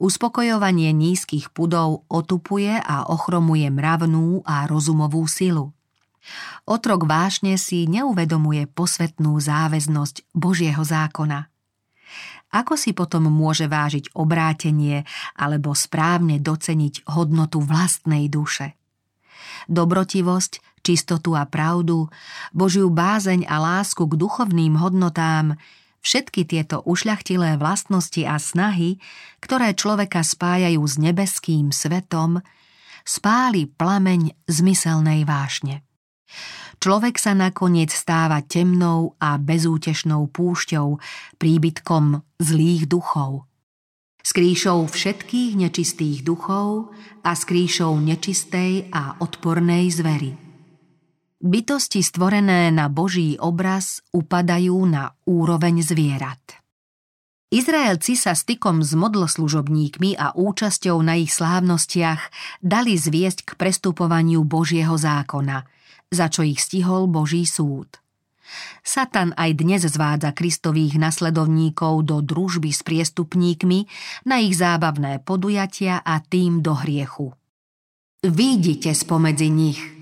Uspokojovanie 0.00 0.90
nízkych 0.90 1.52
pudov 1.52 2.08
otupuje 2.08 2.74
a 2.80 3.06
ochromuje 3.06 3.68
mravnú 3.68 4.42
a 4.42 4.64
rozumovú 4.66 5.24
silu. 5.28 5.70
Otrok 6.64 7.04
vášne 7.04 7.58
si 7.58 7.84
neuvedomuje 7.90 8.70
posvetnú 8.70 9.34
záväznosť 9.42 10.30
Božieho 10.32 10.82
zákona. 10.82 11.50
Ako 12.52 12.76
si 12.76 12.92
potom 12.92 13.32
môže 13.32 13.64
vážiť 13.64 14.12
obrátenie 14.12 15.08
alebo 15.34 15.72
správne 15.72 16.36
doceniť 16.36 17.08
hodnotu 17.08 17.64
vlastnej 17.64 18.28
duše? 18.28 18.76
Dobrotivosť, 19.72 20.84
čistotu 20.84 21.32
a 21.32 21.48
pravdu, 21.48 22.12
Božiu 22.52 22.92
bázeň 22.92 23.48
a 23.48 23.56
lásku 23.56 24.04
k 24.04 24.14
duchovným 24.14 24.78
hodnotám– 24.78 25.54
Všetky 26.02 26.50
tieto 26.50 26.82
ušľachtilé 26.82 27.62
vlastnosti 27.62 28.26
a 28.26 28.34
snahy, 28.42 28.98
ktoré 29.38 29.70
človeka 29.78 30.26
spájajú 30.26 30.82
s 30.82 30.98
nebeským 30.98 31.70
svetom, 31.70 32.42
spáli 33.06 33.70
plameň 33.70 34.34
zmyselnej 34.50 35.22
vášne. 35.22 35.86
Človek 36.82 37.14
sa 37.22 37.38
nakoniec 37.38 37.94
stáva 37.94 38.42
temnou 38.42 39.14
a 39.22 39.38
bezútešnou 39.38 40.26
púšťou, 40.34 40.98
príbytkom 41.38 42.18
zlých 42.42 42.90
duchov. 42.90 43.46
Skrýšou 44.26 44.90
všetkých 44.90 45.54
nečistých 45.54 46.26
duchov 46.26 46.90
a 47.22 47.30
skrýšou 47.34 47.94
nečistej 48.02 48.90
a 48.90 49.22
odpornej 49.22 49.94
zvery. 49.94 50.51
Bytosti 51.42 52.06
stvorené 52.06 52.70
na 52.70 52.86
Boží 52.86 53.34
obraz 53.34 53.98
upadajú 54.14 54.78
na 54.86 55.10
úroveň 55.26 55.82
zvierat. 55.82 56.38
Izraelci 57.50 58.14
sa 58.14 58.38
stykom 58.38 58.86
s 58.86 58.94
modloslužobníkmi 58.94 60.14
a 60.22 60.38
účasťou 60.38 61.02
na 61.02 61.18
ich 61.18 61.34
slávnostiach 61.34 62.30
dali 62.62 62.94
zviesť 62.94 63.42
k 63.42 63.50
prestupovaniu 63.58 64.46
Božieho 64.46 64.94
zákona, 64.94 65.66
za 66.14 66.30
čo 66.30 66.46
ich 66.46 66.62
stihol 66.62 67.10
Boží 67.10 67.42
súd. 67.42 67.90
Satan 68.86 69.34
aj 69.34 69.50
dnes 69.58 69.82
zvádza 69.82 70.30
kristových 70.30 70.94
nasledovníkov 70.94 72.06
do 72.06 72.22
družby 72.22 72.70
s 72.70 72.86
priestupníkmi, 72.86 73.90
na 74.30 74.38
ich 74.38 74.54
zábavné 74.54 75.18
podujatia 75.26 76.06
a 76.06 76.22
tým 76.22 76.62
do 76.62 76.78
hriechu. 76.78 77.34
Výjdite 78.22 78.94
spomedzi 78.94 79.50
nich– 79.50 79.82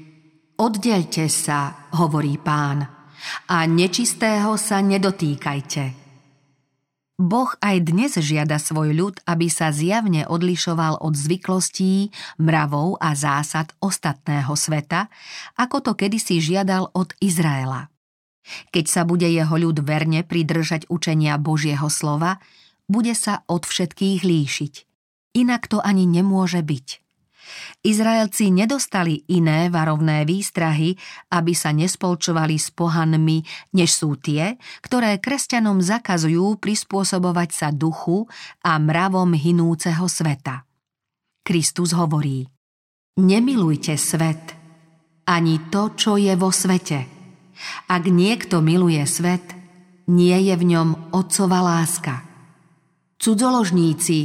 Oddelte 0.61 1.25
sa, 1.33 1.89
hovorí 1.97 2.37
pán, 2.37 2.85
a 3.49 3.65
nečistého 3.65 4.61
sa 4.61 4.85
nedotýkajte. 4.85 5.97
Boh 7.17 7.49
aj 7.65 7.77
dnes 7.89 8.13
žiada 8.21 8.61
svoj 8.61 8.93
ľud, 8.93 9.25
aby 9.25 9.49
sa 9.49 9.73
zjavne 9.73 10.29
odlišoval 10.29 11.01
od 11.01 11.17
zvyklostí, 11.17 12.13
mravov 12.37 13.01
a 13.01 13.17
zásad 13.17 13.73
ostatného 13.81 14.53
sveta, 14.53 15.09
ako 15.57 15.81
to 15.81 15.93
kedysi 15.97 16.45
žiadal 16.45 16.93
od 16.93 17.17
Izraela. 17.25 17.89
Keď 18.69 18.85
sa 18.85 19.09
bude 19.09 19.33
jeho 19.33 19.57
ľud 19.57 19.81
verne 19.81 20.29
pridržať 20.29 20.93
učenia 20.93 21.41
Božieho 21.41 21.89
slova, 21.89 22.37
bude 22.85 23.17
sa 23.17 23.49
od 23.49 23.65
všetkých 23.65 24.21
líšiť. 24.29 24.75
Inak 25.41 25.73
to 25.73 25.81
ani 25.81 26.05
nemôže 26.05 26.61
byť. 26.61 27.10
Izraelci 27.81 28.53
nedostali 28.53 29.25
iné 29.33 29.73
varovné 29.73 30.29
výstrahy, 30.29 30.95
aby 31.33 31.53
sa 31.57 31.73
nespolčovali 31.73 32.61
s 32.61 32.69
pohanmi, 32.75 33.41
než 33.77 33.91
sú 33.95 34.21
tie, 34.21 34.61
ktoré 34.85 35.17
kresťanom 35.23 35.81
zakazujú 35.81 36.61
prispôsobovať 36.61 37.51
sa 37.51 37.69
duchu 37.73 38.29
a 38.61 38.77
mravom 38.77 39.33
hinúceho 39.33 40.05
sveta. 40.11 40.69
Kristus 41.41 41.97
hovorí 41.97 42.45
Nemilujte 43.21 43.97
svet, 44.01 44.57
ani 45.29 45.71
to, 45.71 45.95
čo 45.95 46.17
je 46.17 46.33
vo 46.35 46.51
svete. 46.51 47.07
Ak 47.87 48.09
niekto 48.09 48.65
miluje 48.65 49.05
svet, 49.05 49.45
nie 50.11 50.37
je 50.51 50.55
v 50.57 50.65
ňom 50.75 50.89
otcova 51.15 51.63
láska. 51.63 52.25
Cudzoložníci 53.21 54.19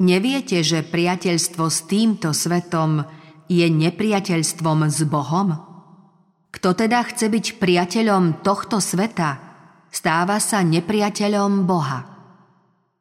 Neviete, 0.00 0.64
že 0.64 0.80
priateľstvo 0.80 1.64
s 1.68 1.84
týmto 1.84 2.32
svetom 2.32 3.04
je 3.50 3.66
nepriateľstvom 3.68 4.88
s 4.88 5.04
Bohom? 5.04 5.52
Kto 6.52 6.68
teda 6.72 7.04
chce 7.08 7.28
byť 7.28 7.46
priateľom 7.60 8.44
tohto 8.44 8.80
sveta, 8.80 9.40
stáva 9.92 10.40
sa 10.40 10.64
nepriateľom 10.64 11.68
Boha. 11.68 12.08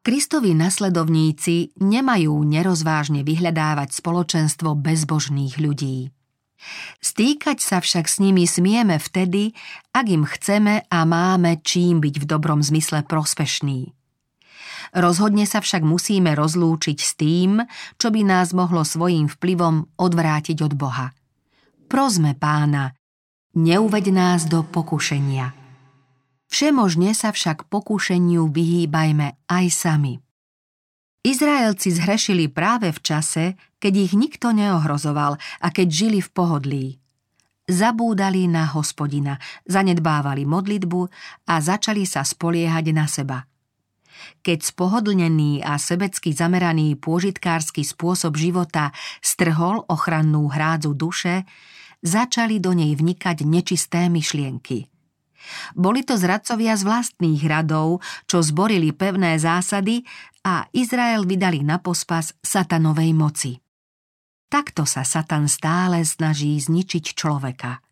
Kristovi 0.01 0.57
nasledovníci 0.57 1.77
nemajú 1.77 2.33
nerozvážne 2.41 3.21
vyhľadávať 3.21 3.93
spoločenstvo 3.93 4.73
bezbožných 4.73 5.61
ľudí. 5.61 6.09
Stýkať 7.01 7.57
sa 7.61 7.77
však 7.81 8.05
s 8.09 8.17
nimi 8.21 8.45
smieme 8.49 8.97
vtedy, 8.97 9.53
ak 9.93 10.05
im 10.09 10.25
chceme 10.25 10.85
a 10.89 10.99
máme 11.05 11.61
čím 11.61 12.01
byť 12.01 12.15
v 12.21 12.25
dobrom 12.25 12.65
zmysle 12.65 13.05
prospešný. 13.05 13.93
Rozhodne 14.91 15.47
sa 15.47 15.63
však 15.63 15.87
musíme 15.87 16.35
rozlúčiť 16.35 16.97
s 16.99 17.15
tým, 17.15 17.63
čo 17.95 18.11
by 18.11 18.27
nás 18.27 18.51
mohlo 18.51 18.83
svojím 18.83 19.31
vplyvom 19.31 19.95
odvrátiť 19.95 20.59
od 20.67 20.73
Boha. 20.75 21.15
Prozme 21.87 22.35
pána, 22.35 22.91
neuveď 23.55 24.11
nás 24.11 24.51
do 24.51 24.67
pokušenia. 24.67 25.55
Všemožne 26.51 27.15
sa 27.15 27.31
však 27.31 27.71
pokušeniu 27.71 28.51
vyhýbajme 28.51 29.47
aj 29.47 29.65
sami. 29.71 30.19
Izraelci 31.23 31.95
zhrešili 31.95 32.51
práve 32.51 32.91
v 32.91 32.99
čase, 32.99 33.55
keď 33.79 33.93
ich 33.95 34.13
nikto 34.19 34.51
neohrozoval 34.51 35.39
a 35.39 35.67
keď 35.71 35.87
žili 35.87 36.19
v 36.19 36.29
pohodlí. 36.35 36.85
Zabúdali 37.71 38.51
na 38.51 38.67
hospodina, 38.75 39.39
zanedbávali 39.63 40.43
modlitbu 40.43 41.01
a 41.47 41.55
začali 41.63 42.03
sa 42.03 42.27
spoliehať 42.27 42.85
na 42.91 43.07
seba– 43.07 43.39
keď 44.41 44.59
spohodlnený 44.73 45.61
a 45.61 45.77
sebecky 45.77 46.33
zameraný 46.33 46.97
pôžitkársky 46.97 47.85
spôsob 47.85 48.37
života 48.37 48.95
strhol 49.19 49.85
ochrannú 49.87 50.49
hrádzu 50.49 50.97
duše, 50.97 51.47
začali 52.01 52.57
do 52.57 52.73
nej 52.73 52.97
vnikať 52.97 53.43
nečisté 53.45 54.09
myšlienky. 54.09 54.89
Boli 55.73 56.05
to 56.05 56.17
zradcovia 56.17 56.77
z 56.77 56.85
vlastných 56.85 57.41
radov, 57.49 58.05
čo 58.29 58.45
zborili 58.45 58.93
pevné 58.93 59.41
zásady 59.41 60.05
a 60.45 60.69
Izrael 60.69 61.25
vydali 61.25 61.65
na 61.65 61.81
pospas 61.81 62.33
satanovej 62.45 63.11
moci. 63.17 63.51
Takto 64.51 64.85
sa 64.85 65.01
Satan 65.01 65.49
stále 65.49 66.05
snaží 66.05 66.57
zničiť 66.59 67.17
človeka– 67.17 67.77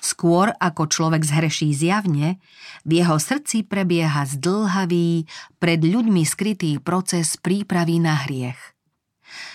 Skôr 0.00 0.52
ako 0.56 0.88
človek 0.88 1.22
zhreší 1.24 1.72
zjavne, 1.76 2.40
v 2.82 2.90
jeho 3.04 3.16
srdci 3.20 3.64
prebieha 3.66 4.26
zdlhavý, 4.26 5.28
pred 5.60 5.80
ľuďmi 5.84 6.22
skrytý 6.24 6.80
proces 6.80 7.36
prípravy 7.36 8.00
na 8.00 8.14
hriech. 8.26 8.58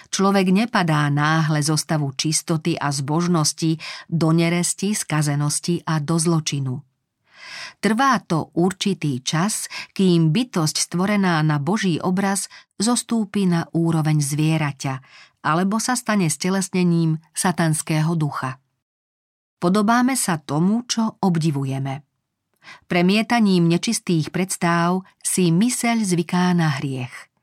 Človek 0.09 0.47
nepadá 0.55 1.11
náhle 1.11 1.59
zo 1.59 1.75
stavu 1.75 2.15
čistoty 2.15 2.79
a 2.79 2.93
zbožnosti 2.93 3.75
do 4.07 4.31
neresti, 4.31 4.95
skazenosti 4.95 5.83
a 5.83 5.99
do 5.99 6.15
zločinu. 6.15 6.79
Trvá 7.83 8.17
to 8.23 8.49
určitý 8.55 9.19
čas, 9.21 9.67
kým 9.91 10.31
bytosť 10.31 10.75
stvorená 10.89 11.43
na 11.43 11.59
Boží 11.59 11.99
obraz 11.99 12.47
zostúpi 12.79 13.45
na 13.45 13.67
úroveň 13.75 14.23
zvieraťa, 14.23 15.03
alebo 15.45 15.77
sa 15.77 15.93
stane 15.93 16.31
stelesnením 16.31 17.21
satanského 17.35 18.15
ducha. 18.17 18.57
Podobáme 19.65 20.13
sa 20.13 20.37
tomu, 20.37 20.85
čo 20.85 21.17
obdivujeme. 21.25 22.05
Premietaním 22.85 23.65
nečistých 23.65 24.29
predstáv 24.29 25.01
si 25.25 25.49
myseľ 25.49 26.05
zvyká 26.05 26.53
na 26.53 26.77
hriech. 26.77 27.33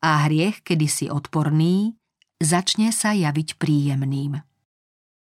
A 0.00 0.24
hriech, 0.24 0.64
kedysi 0.64 1.12
odporný, 1.12 1.92
začne 2.40 2.96
sa 2.96 3.12
javiť 3.12 3.60
príjemným. 3.60 4.40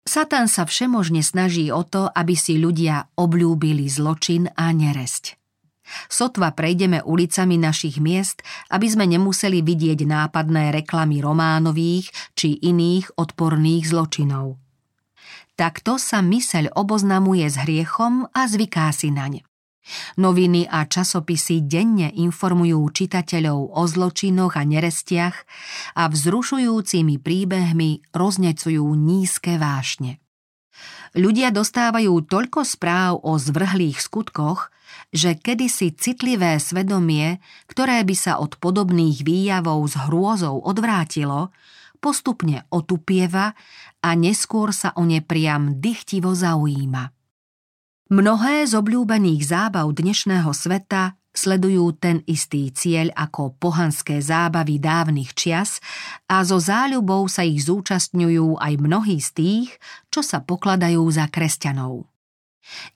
Satan 0.09 0.49
sa 0.49 0.65
všemožne 0.65 1.21
snaží 1.21 1.69
o 1.69 1.85
to, 1.85 2.09
aby 2.09 2.33
si 2.33 2.57
ľudia 2.57 3.13
obľúbili 3.13 3.85
zločin 3.85 4.49
a 4.57 4.73
neresť. 4.73 5.37
Sotva 6.09 6.49
prejdeme 6.57 7.05
ulicami 7.05 7.61
našich 7.61 8.01
miest, 8.01 8.41
aby 8.73 8.89
sme 8.89 9.05
nemuseli 9.05 9.61
vidieť 9.61 10.01
nápadné 10.01 10.73
reklamy 10.73 11.21
románových 11.21 12.09
či 12.33 12.57
iných 12.57 13.21
odporných 13.21 13.85
zločinov. 13.85 14.57
Takto 15.59 15.99
sa 15.99 16.23
myseľ 16.23 16.71
oboznamuje 16.71 17.43
s 17.43 17.59
hriechom 17.59 18.31
a 18.31 18.47
zvyká 18.47 18.95
si 18.95 19.11
naň. 19.11 19.43
Noviny 20.15 20.63
a 20.63 20.87
časopisy 20.87 21.67
denne 21.67 22.07
informujú 22.15 22.79
čitateľov 22.87 23.75
o 23.75 23.83
zločinoch 23.83 24.55
a 24.55 24.63
nerestiach 24.63 25.35
a 25.99 26.07
vzrušujúcimi 26.07 27.19
príbehmi 27.19 28.07
roznecujú 28.15 28.87
nízke 28.95 29.59
vášne. 29.59 30.23
Ľudia 31.19 31.51
dostávajú 31.51 32.23
toľko 32.23 32.63
správ 32.63 33.19
o 33.19 33.35
zvrhlých 33.35 33.99
skutkoch, 33.99 34.71
že 35.11 35.35
kedysi 35.35 35.91
citlivé 35.91 36.55
svedomie, 36.63 37.43
ktoré 37.67 37.99
by 38.07 38.15
sa 38.15 38.39
od 38.39 38.55
podobných 38.63 39.27
výjavov 39.27 39.91
s 39.91 39.99
hrôzou 40.07 40.63
odvrátilo, 40.63 41.51
postupne 41.99 42.65
otupieva 42.71 43.53
a 43.99 44.09
neskôr 44.15 44.71
sa 44.71 44.95
o 44.95 45.03
ne 45.03 45.19
priam 45.19 45.77
dychtivo 45.77 46.31
zaujíma. 46.33 47.11
Mnohé 48.09 48.65
z 48.65 48.73
obľúbených 48.73 49.45
zábav 49.45 49.85
dnešného 49.93 50.49
sveta 50.49 51.13
sledujú 51.29 51.93
ten 52.01 52.25
istý 52.25 52.73
cieľ 52.73 53.13
ako 53.13 53.53
pohanské 53.61 54.17
zábavy 54.17 54.81
dávnych 54.81 55.37
čias 55.37 55.77
a 56.25 56.41
so 56.41 56.57
záľubou 56.57 57.29
sa 57.29 57.45
ich 57.45 57.69
zúčastňujú 57.69 58.57
aj 58.57 58.73
mnohí 58.81 59.21
z 59.21 59.29
tých, 59.37 59.69
čo 60.09 60.25
sa 60.25 60.41
pokladajú 60.41 61.05
za 61.13 61.29
kresťanov. 61.29 62.09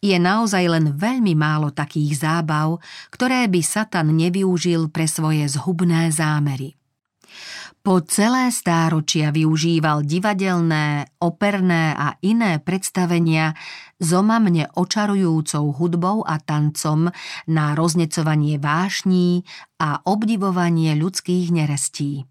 Je 0.01 0.17
naozaj 0.17 0.65
len 0.69 0.85
veľmi 0.93 1.33
málo 1.33 1.73
takých 1.73 2.25
zábav, 2.25 2.77
ktoré 3.09 3.45
by 3.49 3.61
Satan 3.61 4.13
nevyužil 4.13 4.89
pre 4.89 5.09
svoje 5.09 5.45
zhubné 5.49 6.13
zámery. 6.13 6.77
Po 7.83 7.99
celé 7.99 8.47
stáročia 8.47 9.27
využíval 9.35 10.07
divadelné, 10.07 11.03
operné 11.19 11.91
a 11.91 12.15
iné 12.23 12.63
predstavenia 12.63 13.59
zomamne 13.99 14.71
očarujúcou 14.71 15.75
hudbou 15.75 16.23
a 16.23 16.39
tancom 16.39 17.11
na 17.43 17.65
roznecovanie 17.75 18.55
vášní 18.55 19.43
a 19.83 19.99
obdivovanie 20.07 20.95
ľudských 20.95 21.51
nerestí. 21.51 22.23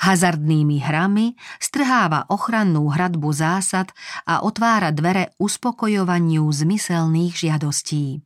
Hazardnými 0.00 0.80
hrami 0.80 1.36
strháva 1.60 2.24
ochrannú 2.32 2.88
hradbu 2.88 3.28
zásad 3.36 3.92
a 4.24 4.40
otvára 4.40 4.96
dvere 4.96 5.36
uspokojovaniu 5.36 6.48
zmyselných 6.48 7.36
žiadostí. 7.36 8.24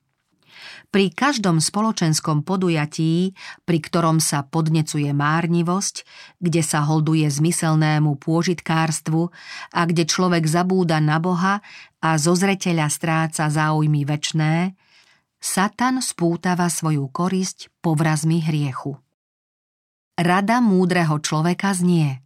Pri 0.93 1.09
každom 1.09 1.57
spoločenskom 1.57 2.45
podujatí, 2.45 3.33
pri 3.65 3.79
ktorom 3.81 4.21
sa 4.21 4.45
podnecuje 4.45 5.09
márnivosť, 5.17 6.05
kde 6.37 6.61
sa 6.61 6.85
holduje 6.85 7.25
zmyselnému 7.33 8.21
pôžitkárstvu 8.21 9.33
a 9.73 9.81
kde 9.89 10.05
človek 10.05 10.45
zabúda 10.45 11.01
na 11.01 11.17
Boha 11.17 11.65
a 11.97 12.11
zo 12.21 12.37
zreteľa 12.37 12.93
stráca 12.93 13.49
záujmy 13.49 14.05
väčné, 14.05 14.77
Satan 15.41 16.05
spútava 16.05 16.69
svoju 16.69 17.09
korisť 17.09 17.73
povrazmi 17.81 18.45
hriechu. 18.45 19.01
Rada 20.21 20.61
múdreho 20.61 21.17
človeka 21.25 21.73
znie 21.73 22.21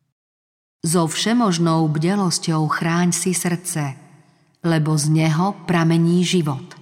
So 0.83 1.07
všemožnou 1.07 1.87
bdelosťou 1.87 2.66
chráň 2.66 3.14
si 3.14 3.31
srdce, 3.31 3.94
lebo 4.66 4.98
z 4.98 5.07
neho 5.14 5.55
pramení 5.70 6.26
život– 6.26 6.74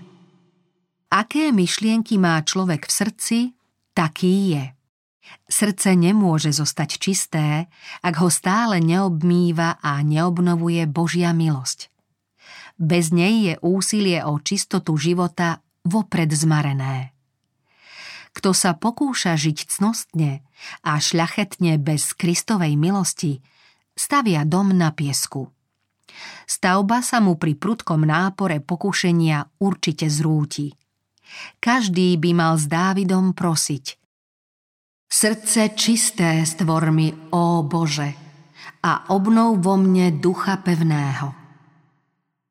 Aké 1.15 1.55
myšlienky 1.55 2.19
má 2.19 2.43
človek 2.43 2.91
v 2.91 2.93
srdci, 2.93 3.39
taký 3.95 4.59
je. 4.59 4.65
Srdce 5.47 5.95
nemôže 5.95 6.51
zostať 6.51 6.91
čisté, 6.99 7.71
ak 8.03 8.19
ho 8.19 8.27
stále 8.27 8.83
neobmýva 8.83 9.79
a 9.79 10.03
neobnovuje 10.03 10.91
Božia 10.91 11.31
milosť. 11.31 11.87
Bez 12.83 13.15
nej 13.15 13.47
je 13.47 13.55
úsilie 13.63 14.27
o 14.27 14.43
čistotu 14.43 14.99
života 14.99 15.63
vopred 15.87 16.35
zmarené. 16.35 17.15
Kto 18.35 18.51
sa 18.51 18.75
pokúša 18.75 19.39
žiť 19.39 19.71
cnostne 19.71 20.43
a 20.83 20.99
šľachetne 20.99 21.79
bez 21.79 22.11
Kristovej 22.19 22.75
milosti, 22.75 23.39
stavia 23.95 24.43
dom 24.43 24.75
na 24.75 24.91
piesku. 24.91 25.47
Stavba 26.51 27.07
sa 27.07 27.23
mu 27.23 27.39
pri 27.39 27.55
prudkom 27.55 28.03
nápore 28.03 28.59
pokušenia 28.59 29.63
určite 29.63 30.11
zrúti– 30.11 30.75
každý 31.59 32.19
by 32.21 32.31
mal 32.35 32.55
s 32.59 32.67
Dávidom 32.69 33.33
prosiť. 33.33 33.97
Srdce 35.09 35.79
čisté 35.79 36.43
stvor 36.43 36.91
mi, 36.91 37.15
ó 37.31 37.63
Bože, 37.63 38.11
a 38.83 39.09
obnov 39.15 39.63
vo 39.63 39.79
mne 39.79 40.19
ducha 40.19 40.59
pevného. 40.59 41.31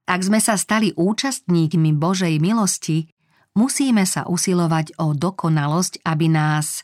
Ak 0.04 0.20
sme 0.24 0.40
sa 0.40 0.56
stali 0.60 0.96
účastníkmi 0.96 1.96
Božej 1.96 2.40
milosti, 2.40 3.08
musíme 3.56 4.04
sa 4.04 4.28
usilovať 4.28 5.00
o 5.00 5.16
dokonalosť, 5.16 6.04
aby 6.04 6.28
nás 6.32 6.84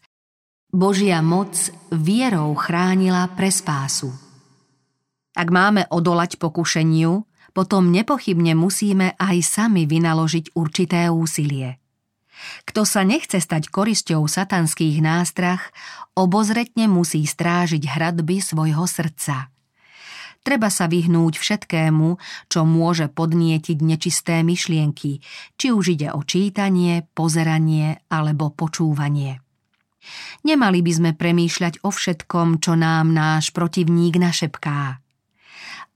Božia 0.69 1.19
moc 1.25 1.55
vierou 1.89 2.53
chránila 2.53 3.25
pre 3.33 3.49
spásu. 3.49 4.13
Ak 5.33 5.47
máme 5.49 5.87
odolať 5.89 6.37
pokušeniu, 6.37 7.25
potom 7.55 7.89
nepochybne 7.89 8.53
musíme 8.53 9.17
aj 9.17 9.37
sami 9.41 9.89
vynaložiť 9.89 10.53
určité 10.53 11.09
úsilie. 11.09 11.81
Kto 12.63 12.87
sa 12.87 13.03
nechce 13.03 13.39
stať 13.39 13.67
korisťou 13.71 14.25
satanských 14.25 15.03
nástrach, 15.03 15.71
obozretne 16.15 16.87
musí 16.87 17.23
strážiť 17.23 17.83
hradby 17.85 18.39
svojho 18.39 18.85
srdca. 18.87 19.51
Treba 20.39 20.71
sa 20.71 20.87
vyhnúť 20.87 21.35
všetkému, 21.35 22.15
čo 22.47 22.63
môže 22.63 23.11
podnietiť 23.11 23.77
nečisté 23.83 24.39
myšlienky, 24.41 25.19
či 25.59 25.67
už 25.75 25.99
ide 25.99 26.15
o 26.15 26.23
čítanie, 26.23 27.03
pozeranie 27.11 27.99
alebo 28.07 28.47
počúvanie. 28.55 29.43
Nemali 30.47 30.79
by 30.79 30.91
sme 30.95 31.11
premýšľať 31.11 31.83
o 31.83 31.91
všetkom, 31.91 32.63
čo 32.63 32.79
nám 32.79 33.11
náš 33.11 33.51
protivník 33.51 34.15
našepká. 34.15 35.03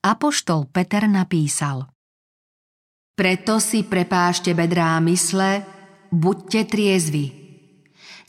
Apoštol 0.03 0.67
Peter 0.67 1.07
napísal 1.07 1.87
Preto 3.15 3.63
si 3.63 3.87
prepášte 3.87 4.51
bedrá 4.51 4.99
mysle, 4.99 5.63
buďte 6.13 6.69
triezvi. 6.69 7.25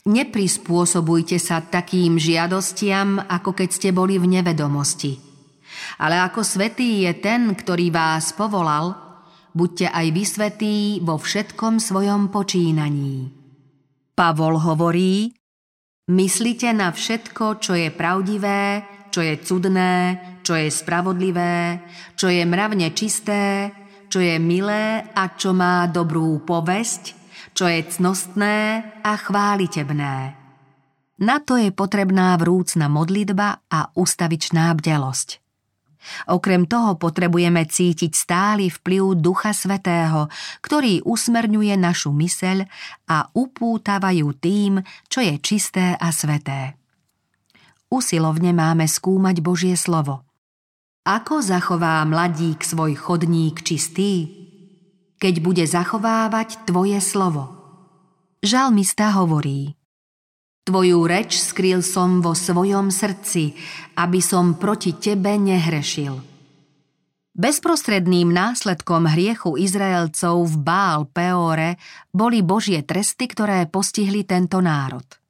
Neprispôsobujte 0.05 1.37
sa 1.37 1.61
takým 1.61 2.17
žiadostiam, 2.17 3.21
ako 3.21 3.53
keď 3.53 3.69
ste 3.69 3.89
boli 3.93 4.17
v 4.17 4.41
nevedomosti. 4.41 5.17
Ale 6.01 6.17
ako 6.21 6.41
svetý 6.41 7.05
je 7.05 7.13
ten, 7.21 7.53
ktorý 7.53 7.93
vás 7.93 8.33
povolal, 8.33 8.93
buďte 9.53 9.89
aj 9.89 10.07
vy 10.13 10.23
svetí 10.25 10.77
vo 11.01 11.17
všetkom 11.17 11.81
svojom 11.81 12.29
počínaní. 12.29 13.29
Pavol 14.13 14.61
hovorí, 14.61 15.33
myslite 16.09 16.69
na 16.73 16.93
všetko, 16.93 17.59
čo 17.61 17.73
je 17.73 17.89
pravdivé, 17.89 18.85
čo 19.09 19.25
je 19.25 19.35
cudné, 19.41 19.93
čo 20.45 20.53
je 20.53 20.69
spravodlivé, 20.69 21.81
čo 22.13 22.29
je 22.29 22.45
mravne 22.45 22.93
čisté, 22.93 23.73
čo 24.07 24.21
je 24.21 24.37
milé 24.37 25.01
a 25.01 25.33
čo 25.33 25.51
má 25.51 25.89
dobrú 25.89 26.45
povesť, 26.45 27.24
čo 27.55 27.71
je 27.71 27.79
cnostné 27.87 28.83
a 28.99 29.11
chválitebné. 29.15 30.45
Na 31.15 31.39
to 31.39 31.55
je 31.55 31.71
potrebná 31.71 32.35
vrúcna 32.35 32.91
modlitba 32.91 33.63
a 33.71 33.87
ustavičná 33.95 34.75
bdelosť. 34.75 35.39
Okrem 36.29 36.69
toho 36.69 36.99
potrebujeme 37.01 37.65
cítiť 37.65 38.13
stály 38.13 38.69
vplyv 38.69 39.17
Ducha 39.17 39.55
Svetého, 39.55 40.29
ktorý 40.61 41.01
usmerňuje 41.01 41.73
našu 41.79 42.13
myseľ 42.13 42.67
a 43.09 43.31
upútavajú 43.33 44.27
tým, 44.37 44.85
čo 45.09 45.25
je 45.25 45.33
čisté 45.41 45.97
a 45.97 46.13
sveté. 46.13 46.77
Usilovne 47.89 48.53
máme 48.53 48.85
skúmať 48.85 49.41
Božie 49.41 49.73
slovo. 49.79 50.21
Ako 51.05 51.41
zachová 51.41 52.01
mladík 52.05 52.61
svoj 52.61 52.97
chodník 52.97 53.65
čistý? 53.65 54.44
Keď 55.17 55.33
bude 55.43 55.65
zachovávať 55.65 56.67
tvoje 56.67 56.99
slovo. 57.03 57.51
Žalmista 58.45 59.15
hovorí 59.15 59.73
Tvoju 60.65 61.05
reč 61.05 61.37
skrýl 61.37 61.85
som 61.85 62.25
vo 62.25 62.33
svojom 62.33 62.89
srdci, 62.89 63.53
aby 64.01 64.17
som 64.17 64.57
proti 64.57 64.97
tebe 64.97 65.37
nehrešil. 65.37 66.17
Bezprostredným 67.35 68.33
následkom 68.33 69.05
hriechu 69.05 69.61
Izraelcov 69.61 70.49
v 70.49 70.55
Bál 70.57 71.05
Peore 71.05 71.77
boli 72.09 72.41
božie 72.41 72.81
tresty, 72.81 73.29
ktoré 73.29 73.69
postihli 73.69 74.25
tento 74.25 74.57
národ– 74.57 75.05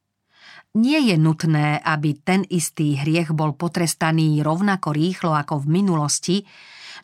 nie 0.75 0.99
je 1.07 1.15
nutné, 1.15 1.79
aby 1.79 2.19
ten 2.19 2.43
istý 2.51 2.99
hriech 2.99 3.31
bol 3.31 3.55
potrestaný 3.55 4.43
rovnako 4.43 4.91
rýchlo 4.91 5.31
ako 5.31 5.63
v 5.63 5.67
minulosti, 5.71 6.37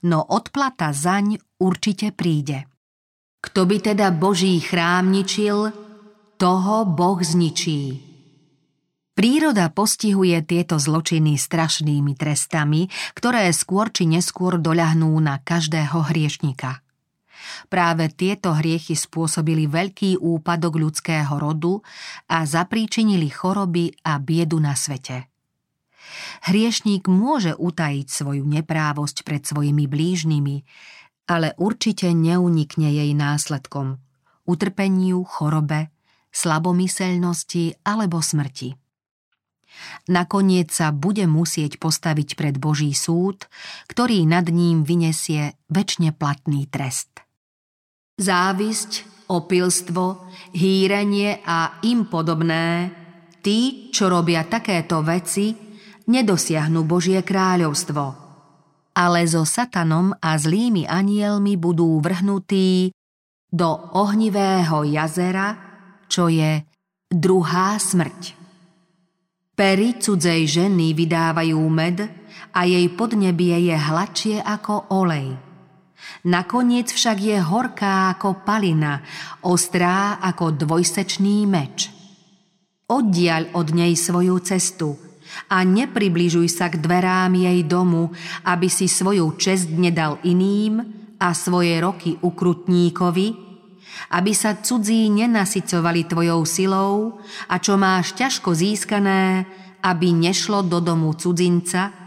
no 0.03 0.19
odplata 0.19 0.91
zaň 0.91 1.39
určite 1.63 2.11
príde. 2.11 2.67
Kto 3.41 3.65
by 3.65 3.77
teda 3.81 4.13
Boží 4.13 4.61
chrám 4.61 5.09
ničil, 5.09 5.73
toho 6.37 6.85
Boh 6.85 7.21
zničí. 7.21 8.11
Príroda 9.11 9.69
postihuje 9.69 10.39
tieto 10.47 10.79
zločiny 10.79 11.35
strašnými 11.37 12.15
trestami, 12.15 12.87
ktoré 13.13 13.51
skôr 13.53 13.91
či 13.91 14.07
neskôr 14.07 14.57
doľahnú 14.57 15.11
na 15.19 15.37
každého 15.41 16.09
hriešnika. 16.09 16.81
Práve 17.67 18.09
tieto 18.13 18.53
hriechy 18.55 18.95
spôsobili 18.95 19.67
veľký 19.67 20.21
úpadok 20.21 20.73
ľudského 20.77 21.33
rodu 21.35 21.81
a 22.29 22.45
zapríčinili 22.47 23.27
choroby 23.27 23.93
a 24.05 24.17
biedu 24.21 24.61
na 24.61 24.77
svete. 24.77 25.27
Hriešník 26.49 27.05
môže 27.05 27.53
utajiť 27.53 28.07
svoju 28.09 28.43
neprávosť 28.47 29.21
pred 29.21 29.45
svojimi 29.45 29.85
blížnymi, 29.85 30.57
ale 31.27 31.57
určite 31.57 32.09
neunikne 32.13 32.89
jej 32.91 33.11
následkom 33.13 33.99
utrpeniu, 34.45 35.21
chorobe, 35.23 35.93
slabomyselnosti 36.33 37.83
alebo 37.85 38.19
smrti. 38.19 38.73
Nakoniec 40.11 40.69
sa 40.73 40.91
bude 40.91 41.23
musieť 41.25 41.79
postaviť 41.79 42.35
pred 42.35 42.55
Boží 42.59 42.91
súd, 42.91 43.47
ktorý 43.87 44.27
nad 44.27 44.51
ním 44.51 44.83
vyniesie 44.83 45.55
väčšine 45.71 46.11
platný 46.11 46.67
trest 46.67 47.11
závisť, 48.21 49.25
opilstvo, 49.33 50.29
hýrenie 50.53 51.41
a 51.41 51.81
im 51.89 52.05
podobné, 52.05 52.93
tí, 53.41 53.89
čo 53.89 54.07
robia 54.13 54.45
takéto 54.45 55.01
veci, 55.01 55.57
nedosiahnu 56.05 56.85
Božie 56.85 57.25
kráľovstvo. 57.25 58.20
Ale 58.91 59.23
so 59.23 59.47
satanom 59.47 60.11
a 60.19 60.35
zlými 60.35 60.83
anielmi 60.83 61.55
budú 61.55 62.03
vrhnutí 62.03 62.91
do 63.51 63.69
ohnivého 63.95 64.83
jazera, 64.87 65.55
čo 66.11 66.27
je 66.27 66.63
druhá 67.07 67.79
smrť. 67.79 68.35
Pery 69.55 69.99
cudzej 69.99 70.47
ženy 70.47 70.91
vydávajú 70.95 71.59
med 71.71 72.03
a 72.51 72.67
jej 72.67 72.87
podnebie 72.91 73.71
je 73.71 73.75
hladšie 73.75 74.37
ako 74.43 74.91
olej– 74.91 75.35
Nakoniec 76.21 76.93
však 76.93 77.17
je 77.17 77.37
horká 77.41 78.13
ako 78.13 78.45
palina, 78.45 79.01
ostrá 79.41 80.21
ako 80.21 80.53
dvojsečný 80.53 81.49
meč. 81.49 81.89
Oddiaľ 82.91 83.57
od 83.57 83.67
nej 83.73 83.93
svoju 83.97 84.37
cestu 84.45 84.97
a 85.51 85.63
nepribližuj 85.63 86.47
sa 86.51 86.67
k 86.67 86.79
dverám 86.79 87.35
jej 87.35 87.59
domu, 87.67 88.11
aby 88.47 88.67
si 88.67 88.87
svoju 88.87 89.35
čest 89.35 89.71
nedal 89.71 90.19
iným 90.23 90.81
a 91.19 91.31
svoje 91.35 91.77
roky 91.77 92.17
ukrutníkovi, 92.19 93.27
aby 94.15 94.31
sa 94.33 94.57
cudzí 94.57 95.07
nenasycovali 95.11 96.09
tvojou 96.09 96.41
silou 96.47 97.21
a 97.51 97.55
čo 97.61 97.77
máš 97.77 98.17
ťažko 98.17 98.55
získané, 98.55 99.45
aby 99.81 100.13
nešlo 100.13 100.65
do 100.65 100.81
domu 100.81 101.13
cudzinca, 101.17 102.01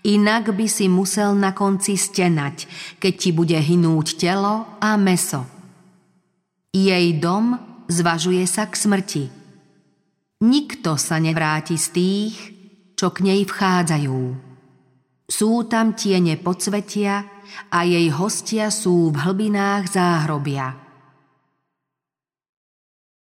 Inak 0.00 0.56
by 0.56 0.64
si 0.64 0.88
musel 0.88 1.36
na 1.36 1.52
konci 1.52 1.92
stenať, 1.92 2.64
keď 2.96 3.12
ti 3.20 3.30
bude 3.36 3.58
hynúť 3.60 4.16
telo 4.16 4.80
a 4.80 4.96
meso. 4.96 5.44
Jej 6.72 7.20
dom 7.20 7.60
zvažuje 7.84 8.48
sa 8.48 8.64
k 8.64 8.80
smrti. 8.80 9.24
Nikto 10.40 10.96
sa 10.96 11.20
nevráti 11.20 11.76
z 11.76 11.86
tých, 11.92 12.36
čo 13.00 13.08
k 13.16 13.24
nej 13.24 13.48
vchádzajú. 13.48 14.20
Sú 15.24 15.64
tam 15.72 15.96
tiene 15.96 16.36
podsvetia 16.36 17.24
a 17.72 17.78
jej 17.88 18.12
hostia 18.12 18.68
sú 18.68 19.08
v 19.08 19.16
hlbinách 19.24 19.88
záhrobia. 19.88 20.89